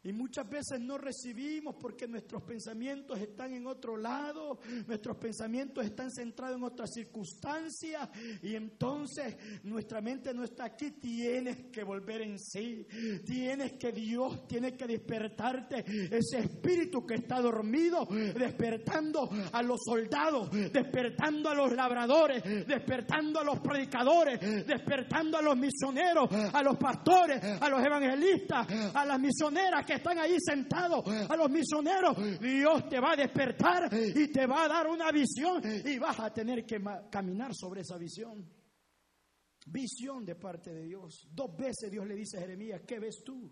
[0.06, 6.12] Y muchas veces no recibimos porque nuestros pensamientos están en otro lado, nuestros pensamientos están
[6.12, 8.08] centrados en otras circunstancias
[8.44, 10.92] y entonces nuestra mente no está aquí.
[10.92, 12.86] Tienes que volver en sí,
[13.26, 15.84] tienes que Dios tiene que despertarte
[16.16, 23.44] ese espíritu que está dormido, despertando a los soldados, despertando a los labradores, despertando a
[23.44, 29.84] los predicadores, despertando a los misioneros, a los pastores, a los evangelistas, a las misioneras
[29.84, 34.66] que están ahí sentados, a los misioneros, Dios te va a despertar y te va
[34.66, 38.48] a dar una visión y vas a tener que caminar sobre esa visión.
[39.68, 41.28] Visión de parte de Dios.
[41.32, 43.52] Dos veces Dios le dice a Jeremías, ¿qué ves tú?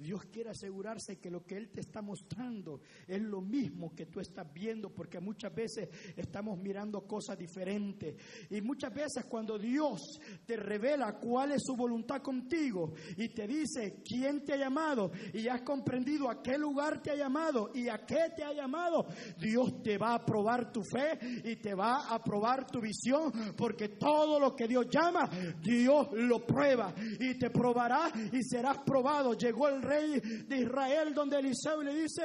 [0.00, 4.20] Dios quiere asegurarse que lo que Él te está mostrando es lo mismo que tú
[4.20, 8.16] estás viendo, porque muchas veces estamos mirando cosas diferentes.
[8.50, 10.00] Y muchas veces cuando Dios
[10.46, 15.48] te revela cuál es su voluntad contigo y te dice quién te ha llamado y
[15.48, 19.06] has comprendido a qué lugar te ha llamado y a qué te ha llamado,
[19.38, 23.90] Dios te va a probar tu fe y te va a probar tu visión, porque
[23.90, 25.28] todo lo que Dios llama,
[25.62, 29.34] Dios lo prueba y te probará y serás probado.
[29.34, 32.22] Llegó el rey de Israel donde Eliseo le dice,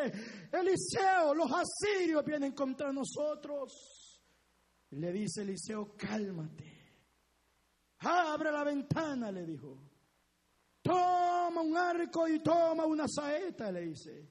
[0.51, 4.22] Eliseo, los asirios vienen contra nosotros.
[4.91, 6.76] le dice Eliseo, cálmate.
[7.99, 9.82] Abre la ventana, le dijo.
[10.82, 14.30] Toma un arco y toma una saeta, le dice.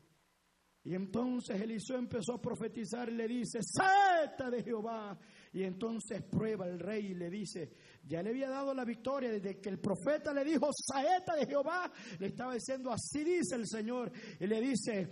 [0.84, 5.18] Y entonces Eliseo empezó a profetizar y le dice, saeta de Jehová.
[5.52, 7.72] Y entonces prueba el rey y le dice,
[8.06, 11.90] ya le había dado la victoria desde que el profeta le dijo, saeta de Jehová,
[12.18, 14.12] le estaba diciendo, así dice el Señor.
[14.38, 15.08] Y le dice,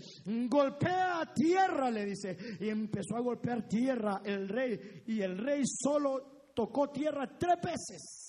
[0.49, 2.37] golpea tierra, le dice.
[2.61, 5.03] Y empezó a golpear tierra el rey.
[5.07, 8.23] Y el rey solo tocó tierra tres veces.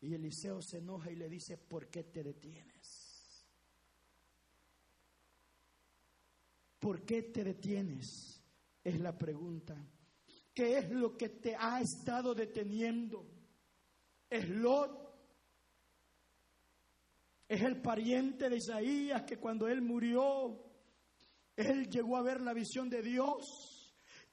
[0.00, 3.02] Y Eliseo se enoja y le dice, ¿por qué te detienes?
[6.80, 8.42] ¿Por qué te detienes?
[8.82, 9.76] Es la pregunta.
[10.52, 13.41] ¿Qué es lo que te ha estado deteniendo?
[14.32, 14.98] ¿Es Lot?
[17.46, 20.58] ¿Es el pariente de Isaías que cuando él murió,
[21.54, 23.71] él llegó a ver la visión de Dios?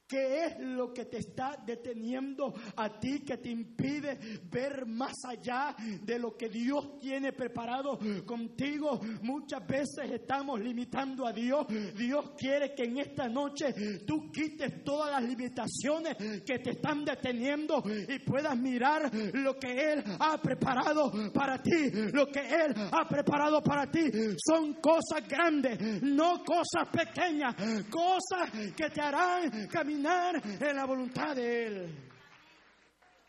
[0.10, 4.18] ¿Qué es lo que te está deteniendo a ti que te impide
[4.50, 9.00] ver más allá de lo que Dios tiene preparado contigo?
[9.22, 11.68] Muchas veces estamos limitando a Dios.
[11.96, 17.84] Dios quiere que en esta noche tú quites todas las limitaciones que te están deteniendo
[17.86, 21.92] y puedas mirar lo que Él ha preparado para ti.
[22.14, 24.10] Lo que Él ha preparado para ti
[24.44, 27.54] son cosas grandes, no cosas pequeñas,
[27.92, 32.10] cosas que te harán caminar en la voluntad de Él.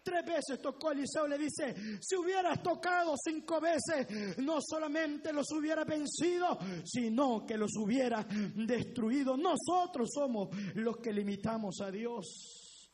[0.02, 5.84] Tres veces tocó Eliseo, le dice, si hubieras tocado cinco veces, no solamente los hubiera
[5.84, 9.36] vencido, sino que los hubiera destruido.
[9.36, 12.90] Nosotros somos los que limitamos a Dios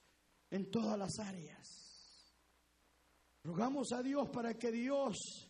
[0.51, 1.77] en todas las áreas.
[3.45, 5.49] Rogamos a Dios para que Dios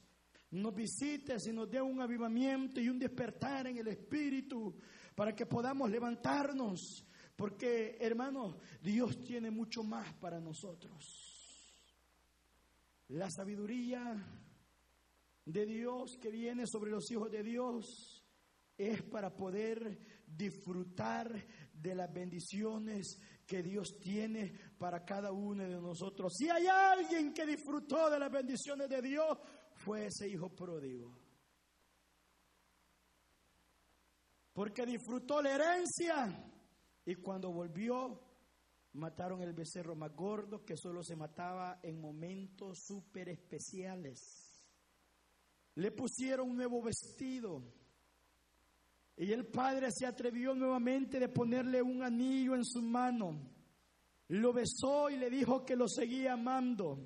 [0.51, 4.79] nos visite y nos dé un avivamiento y un despertar en el Espíritu,
[5.15, 7.06] para que podamos levantarnos
[7.37, 11.05] porque, hermanos, Dios tiene mucho más para nosotros.
[13.09, 14.27] La sabiduría
[15.45, 18.25] de Dios que viene sobre los hijos de Dios
[18.77, 26.33] es para poder disfrutar de las bendiciones que Dios tiene para cada uno de nosotros.
[26.37, 29.39] Si hay alguien que disfrutó de las bendiciones de Dios,
[29.75, 31.17] fue ese hijo pródigo.
[34.53, 36.56] Porque disfrutó la herencia
[37.07, 38.21] y cuando volvió,
[38.95, 44.67] mataron el becerro más gordo que solo se mataba en momentos súper especiales.
[45.77, 47.63] Le pusieron un nuevo vestido.
[49.17, 53.41] Y el padre se atrevió nuevamente de ponerle un anillo en su mano.
[54.29, 56.99] Lo besó y le dijo que lo seguía amando.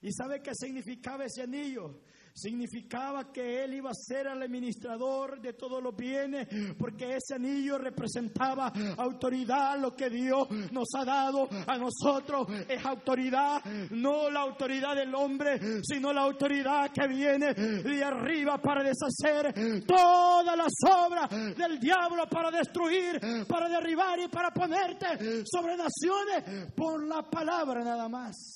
[0.00, 2.02] ¿Y sabe qué significaba ese anillo?
[2.34, 7.78] Significaba que él iba a ser el administrador de todos los bienes, porque ese anillo
[7.78, 14.96] representaba autoridad, lo que Dios nos ha dado a nosotros es autoridad, no la autoridad
[14.96, 21.78] del hombre, sino la autoridad que viene de arriba para deshacer todas las obras del
[21.78, 28.53] diablo, para destruir, para derribar y para ponerte sobre naciones por la palabra nada más.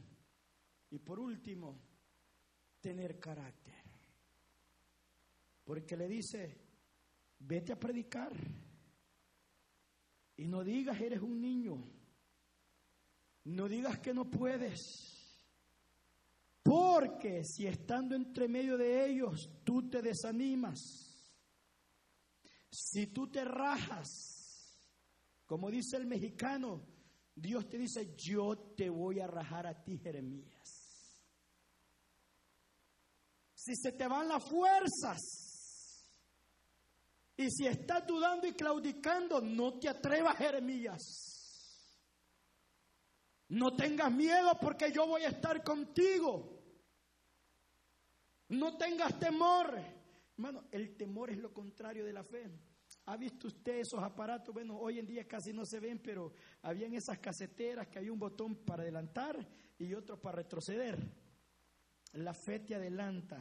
[0.90, 1.82] Y por último,
[2.80, 3.84] tener carácter.
[5.64, 6.58] Porque le dice,
[7.40, 8.34] vete a predicar.
[10.38, 11.84] Y no digas, eres un niño.
[13.46, 15.16] No digas que no puedes.
[16.64, 20.80] Porque si estando entre medio de ellos tú te desanimas,
[22.72, 24.35] si tú te rajas,
[25.46, 26.86] como dice el mexicano,
[27.36, 30.86] Dios te dice, yo te voy a rajar a ti, Jeremías.
[33.54, 35.22] Si se te van las fuerzas
[37.38, 41.36] y si estás dudando y claudicando, no te atrevas, Jeremías.
[43.50, 46.64] No tengas miedo porque yo voy a estar contigo.
[48.50, 49.80] No tengas temor.
[50.38, 52.52] Hermano, el temor es lo contrario de la fe.
[53.08, 54.54] ¿Ha visto usted esos aparatos?
[54.54, 56.34] Bueno, hoy en día casi no se ven, pero
[56.64, 59.48] habían esas caseteras que había un botón para adelantar
[59.78, 60.98] y otro para retroceder.
[62.14, 63.40] La fe te adelanta,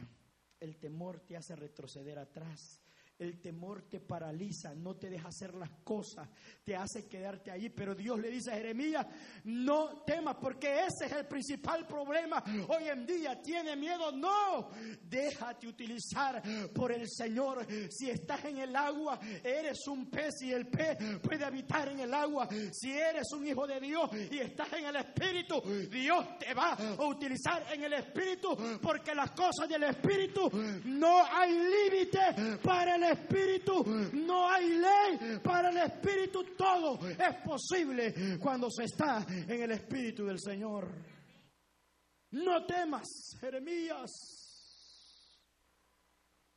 [0.59, 2.84] el temor te hace retroceder atrás.
[3.17, 6.27] El temor te paraliza, no te deja hacer las cosas,
[6.65, 7.69] te hace quedarte allí.
[7.69, 9.07] Pero Dios le dice a Jeremías,
[9.45, 12.43] no temas, porque ese es el principal problema.
[12.67, 14.69] Hoy en día tiene miedo, no,
[15.01, 16.43] déjate utilizar
[16.73, 17.65] por el Señor.
[17.89, 22.13] Si estás en el agua, eres un pez y el pez puede habitar en el
[22.13, 22.49] agua.
[22.73, 27.05] Si eres un hijo de Dios y estás en el Espíritu, Dios te va a
[27.05, 30.51] utilizar en el Espíritu, porque las cosas del Espíritu
[30.83, 33.83] no hay límite para el Espíritu.
[34.13, 36.43] No hay ley para el Espíritu.
[36.55, 40.91] Todo es posible cuando se está en el Espíritu del Señor.
[42.31, 43.07] No temas,
[43.39, 44.11] Jeremías.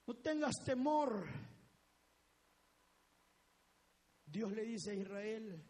[0.06, 1.26] No tengas temor.
[4.24, 5.64] Dios le dice a Israel,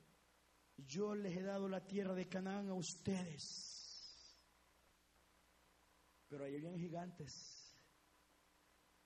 [0.76, 3.79] yo les he dado la tierra de Canaán a ustedes.
[6.29, 7.58] Pero ahí habían gigantes.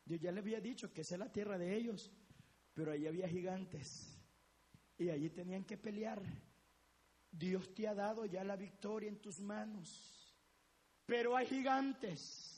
[0.05, 2.11] Yo ya le había dicho que esa es la tierra de ellos,
[2.75, 4.19] pero ahí había gigantes
[4.99, 6.23] y allí tenían que pelear.
[7.31, 10.37] Dios te ha dado ya la victoria en tus manos,
[11.07, 12.52] pero hay gigantes.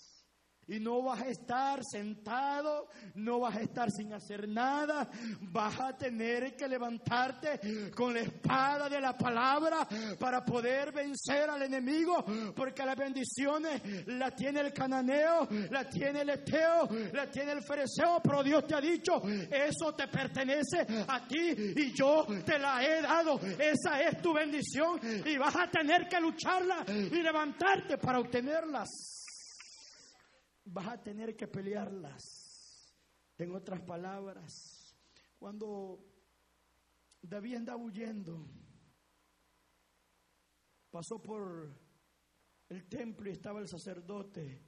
[0.68, 5.10] Y no vas a estar sentado, no vas a estar sin hacer nada,
[5.40, 9.86] vas a tener que levantarte con la espada de la palabra
[10.18, 16.30] para poder vencer al enemigo, porque las bendiciones la tiene el cananeo, la tiene el
[16.30, 21.54] eteo, la tiene el fereceo, pero Dios te ha dicho, eso te pertenece a ti
[21.76, 26.20] y yo te la he dado, esa es tu bendición y vas a tener que
[26.20, 29.23] lucharla y levantarte para obtenerlas
[30.64, 32.94] vas a tener que pelearlas.
[33.36, 34.96] En otras palabras,
[35.38, 36.04] cuando
[37.20, 38.48] David andaba huyendo,
[40.90, 41.74] pasó por
[42.68, 44.62] el templo y estaba el sacerdote,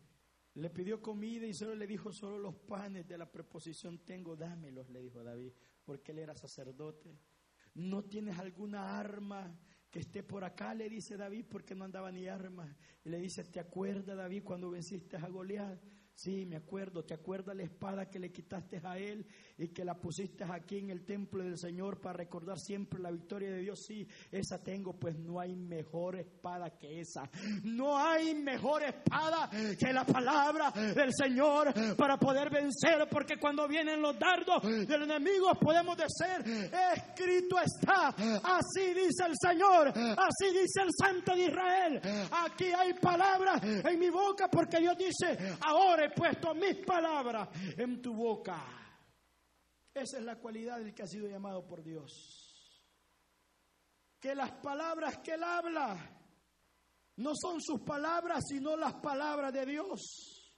[0.54, 4.88] le pidió comida y solo le dijo, solo los panes de la preposición tengo, dámelos,
[4.90, 5.52] le dijo David,
[5.84, 7.20] porque él era sacerdote.
[7.74, 9.54] ¿No tienes alguna arma
[9.98, 10.74] esté por acá?
[10.74, 12.76] Le dice David, porque no andaba ni arma.
[13.04, 15.78] Y le dice, ¿te acuerdas David cuando venciste a Goliat?
[16.16, 17.04] Sí, me acuerdo.
[17.04, 19.26] ¿Te acuerdas la espada que le quitaste a él
[19.58, 23.50] y que la pusiste aquí en el templo del Señor para recordar siempre la victoria
[23.50, 23.84] de Dios?
[23.86, 24.94] Sí, esa tengo.
[24.94, 27.28] Pues no hay mejor espada que esa.
[27.64, 33.06] No hay mejor espada que la palabra del Señor para poder vencer.
[33.10, 38.08] Porque cuando vienen los dardos del enemigo podemos decir, escrito está.
[38.42, 39.88] Así dice el Señor.
[39.88, 42.00] Así dice el Santo de Israel.
[42.42, 48.00] Aquí hay palabra en mi boca porque Dios dice, ahora he puesto mis palabras en
[48.00, 48.62] tu boca.
[49.94, 52.82] Esa es la cualidad del que ha sido llamado por Dios.
[54.20, 55.96] Que las palabras que él habla
[57.16, 60.52] no son sus palabras, sino las palabras de Dios.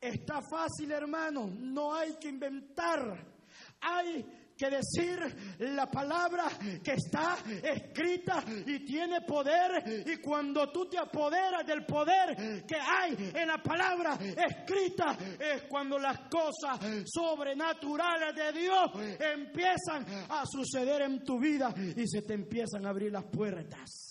[0.00, 3.34] Está fácil, hermano, no hay que inventar.
[3.80, 5.18] Hay que decir
[5.58, 6.44] la palabra
[6.82, 10.04] que está escrita y tiene poder.
[10.06, 15.98] Y cuando tú te apoderas del poder que hay en la palabra escrita, es cuando
[15.98, 18.90] las cosas sobrenaturales de Dios
[19.20, 24.05] empiezan a suceder en tu vida y se te empiezan a abrir las puertas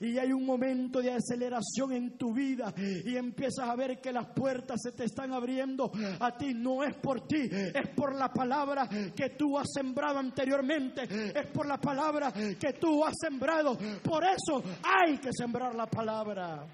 [0.00, 4.26] y hay un momento de aceleración en tu vida y empiezas a ver que las
[4.34, 8.88] puertas se te están abriendo a ti, no es por ti, es por la palabra
[8.88, 11.02] que tú has sembrado anteriormente,
[11.34, 13.76] es por la palabra que tú has sembrado.
[14.02, 16.66] Por eso hay que sembrar la palabra.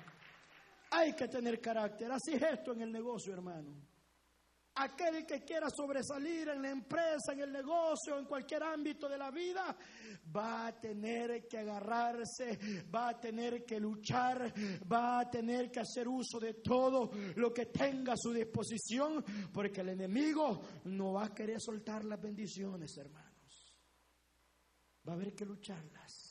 [0.93, 2.11] Hay que tener carácter.
[2.11, 3.90] Así es esto en el negocio, hermano.
[4.83, 9.31] Aquel que quiera sobresalir en la empresa, en el negocio, en cualquier ámbito de la
[9.31, 9.77] vida,
[10.35, 12.59] va a tener que agarrarse,
[12.95, 14.51] va a tener que luchar,
[14.91, 19.23] va a tener que hacer uso de todo lo que tenga a su disposición,
[19.53, 23.77] porque el enemigo no va a querer soltar las bendiciones, hermanos.
[25.07, 26.31] Va a haber que lucharlas.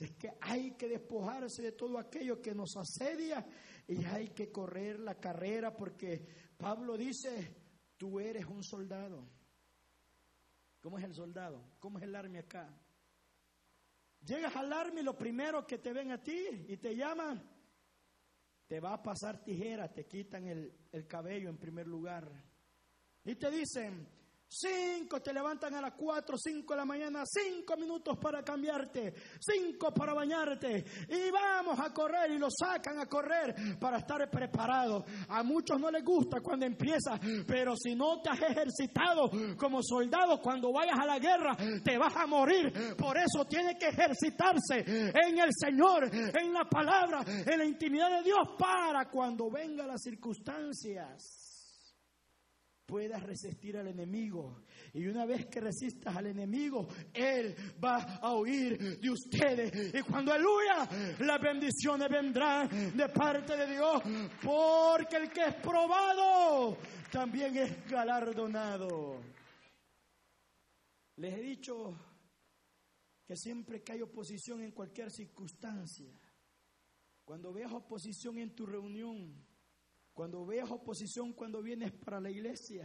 [0.00, 3.46] Es que hay que despojarse de todo aquello que nos asedia
[3.86, 7.56] y hay que correr la carrera porque Pablo dice,
[7.96, 9.26] tú eres un soldado.
[10.80, 11.64] ¿Cómo es el soldado?
[11.78, 12.68] ¿Cómo es el army acá?
[14.20, 17.42] Llegas al army, lo primero que te ven a ti y te llaman,
[18.66, 22.30] te va a pasar tijera, te quitan el, el cabello en primer lugar.
[23.24, 24.06] Y te dicen,
[24.52, 29.94] Cinco te levantan a las cuatro, cinco de la mañana, cinco minutos para cambiarte, cinco
[29.94, 35.04] para bañarte y vamos a correr y lo sacan a correr para estar preparado.
[35.28, 40.40] A muchos no les gusta cuando empieza, pero si no te has ejercitado como soldado,
[40.40, 42.96] cuando vayas a la guerra te vas a morir.
[42.96, 48.24] Por eso tiene que ejercitarse en el Señor, en la palabra, en la intimidad de
[48.24, 51.49] Dios para cuando vengan las circunstancias
[52.90, 54.64] puedas resistir al enemigo.
[54.92, 59.94] Y una vez que resistas al enemigo, Él va a oír de ustedes.
[59.94, 64.02] Y cuando aleluya, las bendiciones vendrán de parte de Dios.
[64.42, 66.76] Porque el que es probado
[67.12, 69.20] también es galardonado.
[71.16, 71.94] Les he dicho
[73.24, 76.10] que siempre que hay oposición en cualquier circunstancia,
[77.24, 79.46] cuando veas oposición en tu reunión,
[80.20, 82.84] cuando veas oposición cuando vienes para la iglesia,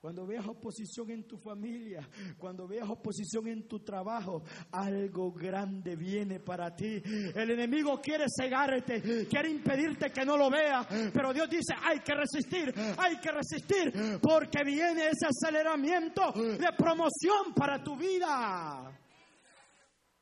[0.00, 2.08] cuando veas oposición en tu familia,
[2.38, 7.02] cuando veas oposición en tu trabajo, algo grande viene para ti.
[7.34, 12.14] El enemigo quiere cegarte, quiere impedirte que no lo veas, pero Dios dice, hay que
[12.14, 18.96] resistir, hay que resistir, porque viene ese aceleramiento de promoción para tu vida.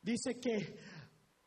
[0.01, 0.79] Dice que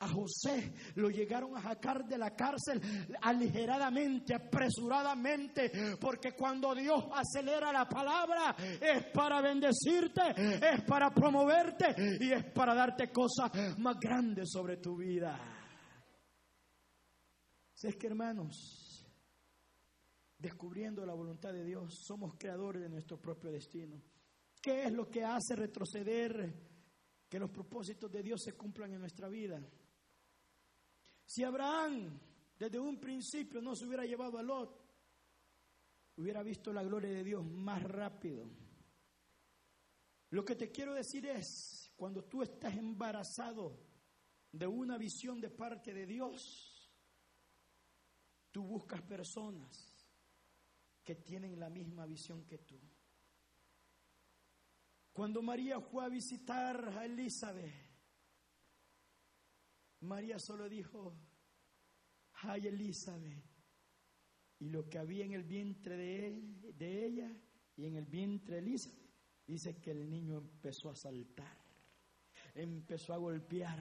[0.00, 2.80] a José lo llegaron a sacar de la cárcel
[3.20, 12.32] aligeradamente, apresuradamente, porque cuando Dios acelera la palabra es para bendecirte, es para promoverte y
[12.32, 15.38] es para darte cosas más grandes sobre tu vida.
[17.74, 19.06] Si es que hermanos,
[20.38, 24.00] descubriendo la voluntad de Dios, somos creadores de nuestro propio destino.
[24.60, 26.54] ¿Qué es lo que hace retroceder
[27.28, 29.60] que los propósitos de Dios se cumplan en nuestra vida?
[31.28, 32.18] Si Abraham
[32.58, 34.82] desde un principio no se hubiera llevado a Lot,
[36.16, 38.48] hubiera visto la gloria de Dios más rápido.
[40.30, 43.78] Lo que te quiero decir es, cuando tú estás embarazado
[44.50, 46.90] de una visión de parte de Dios,
[48.50, 50.10] tú buscas personas
[51.04, 52.80] que tienen la misma visión que tú.
[55.12, 57.87] Cuando María fue a visitar a Elizabeth,
[60.00, 61.14] María solo dijo,
[62.42, 63.44] ay Elizabeth,
[64.60, 67.36] y lo que había en el vientre de, de ella
[67.76, 68.98] y en el vientre de Elizabeth,
[69.46, 71.56] dice que el niño empezó a saltar,
[72.54, 73.78] empezó a golpear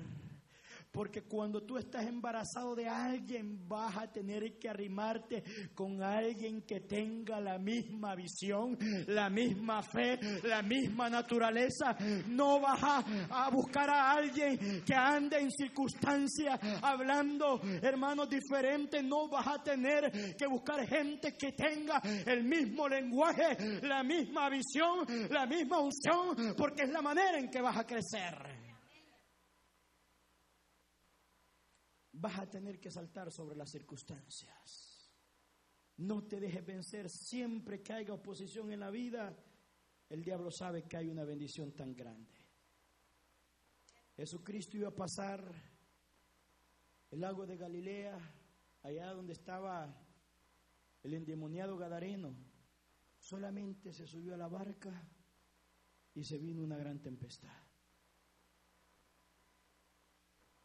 [0.92, 5.44] porque cuando tú estás embarazado de alguien, vas a tener que arrimarte
[5.76, 8.78] con alguien que tenga la misma visión,
[9.08, 11.96] la misma fe, la misma naturaleza.
[12.28, 19.04] No vas a, buscar a alguien que ande en circunstancias hablando, hermanos, diferentes.
[19.04, 25.06] No vas a tener que buscar gente que tenga el mismo lenguaje, la misma visión,
[25.30, 28.57] la misma unción, porque es la manera en que vas a crecer.
[32.20, 35.12] Vas a tener que saltar sobre las circunstancias.
[35.98, 39.36] No te dejes vencer siempre que haya oposición en la vida.
[40.10, 42.34] El diablo sabe que hay una bendición tan grande.
[44.16, 45.44] Jesucristo iba a pasar
[47.12, 48.18] el lago de Galilea,
[48.84, 49.96] allá donde estaba
[51.04, 52.36] el endemoniado Gadareno.
[53.20, 55.08] Solamente se subió a la barca
[56.14, 57.64] y se vino una gran tempestad.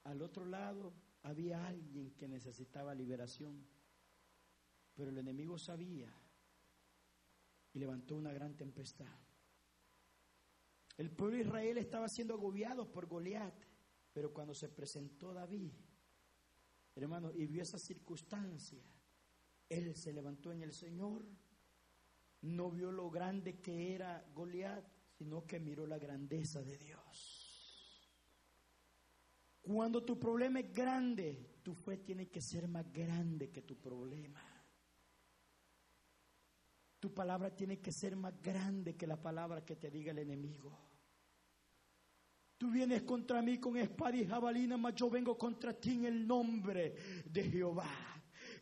[0.05, 0.93] Al otro lado
[1.23, 3.65] había alguien que necesitaba liberación,
[4.95, 6.13] pero el enemigo sabía
[7.73, 9.19] y levantó una gran tempestad.
[10.97, 13.55] El pueblo de Israel estaba siendo agobiado por Goliat,
[14.13, 15.73] pero cuando se presentó David,
[16.95, 18.85] hermano, y vio esa circunstancia,
[19.69, 21.25] él se levantó en el Señor,
[22.43, 24.85] no vio lo grande que era Goliat,
[25.17, 27.42] sino que miró la grandeza de Dios.
[29.63, 34.43] Cuando tu problema es grande, tu fe tiene que ser más grande que tu problema.
[36.99, 40.77] Tu palabra tiene que ser más grande que la palabra que te diga el enemigo.
[42.59, 46.27] Tú vienes contra mí con espada y jabalina, mas yo vengo contra ti en el
[46.27, 46.95] nombre
[47.25, 48.12] de Jehová.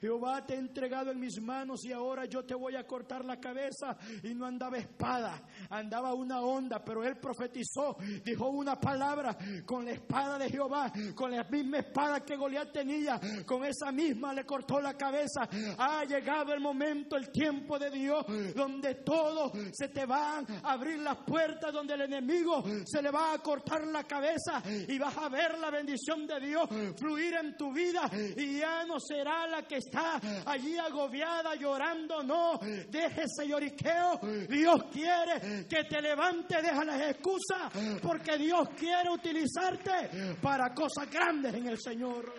[0.01, 3.39] Jehová te ha entregado en mis manos y ahora yo te voy a cortar la
[3.39, 3.97] cabeza.
[4.23, 9.37] Y no andaba espada, andaba una onda, pero él profetizó, dijo una palabra
[9.67, 14.33] con la espada de Jehová, con la misma espada que Goliat tenía, con esa misma
[14.33, 15.49] le cortó la cabeza.
[15.79, 18.25] Ha llegado el momento, el tiempo de Dios,
[18.55, 23.35] donde todo se te van a abrir las puertas, donde el enemigo se le va
[23.35, 27.73] a cortar la cabeza y vas a ver la bendición de Dios fluir en tu
[27.73, 34.21] vida y ya no será la que está allí agobiada, llorando, no, deje ese lloriqueo.
[34.49, 41.55] Dios quiere que te levante, deja las excusas, porque Dios quiere utilizarte para cosas grandes
[41.55, 42.33] en el Señor.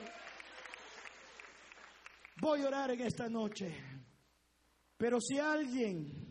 [2.39, 3.75] Voy a orar en esta noche.
[4.97, 6.21] Pero si alguien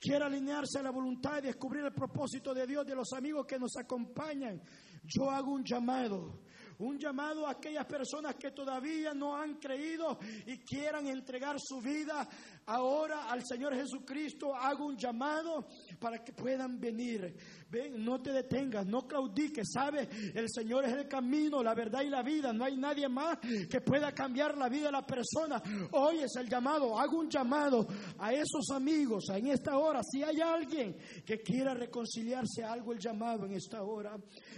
[0.00, 3.58] quiere alinearse a la voluntad y descubrir el propósito de Dios, de los amigos que
[3.58, 4.60] nos acompañan,
[5.04, 6.40] yo hago un llamado
[6.80, 12.26] un llamado a aquellas personas que todavía no han creído y quieran entregar su vida
[12.66, 14.54] ahora al Señor Jesucristo.
[14.54, 15.66] Hago un llamado
[15.98, 17.36] para que puedan venir.
[17.70, 20.08] Ven, no te detengas, no claudiques, ¿sabes?
[20.34, 22.52] El Señor es el camino, la verdad y la vida.
[22.52, 23.38] No hay nadie más
[23.68, 25.62] que pueda cambiar la vida de la persona.
[25.92, 27.86] Hoy es el llamado, hago un llamado
[28.18, 30.00] a esos amigos en esta hora.
[30.02, 34.16] Si hay alguien que quiera reconciliarse, algo el llamado en esta hora.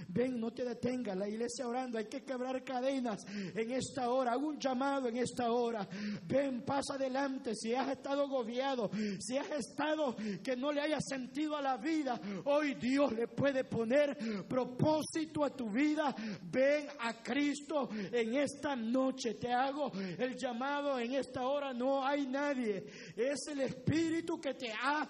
[0.09, 4.33] Ven, no te detengas, la iglesia orando, hay que quebrar cadenas en esta hora.
[4.33, 5.87] Hago un llamado en esta hora.
[6.25, 7.55] Ven, pasa adelante.
[7.55, 12.75] Si estado agobiado, si has estado que no le hayas sentido a la vida, hoy
[12.75, 14.17] Dios le puede poner
[14.49, 16.15] propósito a tu vida.
[16.43, 19.35] Ven a Cristo en esta noche.
[19.35, 21.73] Te hago el llamado en esta hora.
[21.73, 22.85] No hay nadie.
[23.17, 25.07] Es el Espíritu que te ha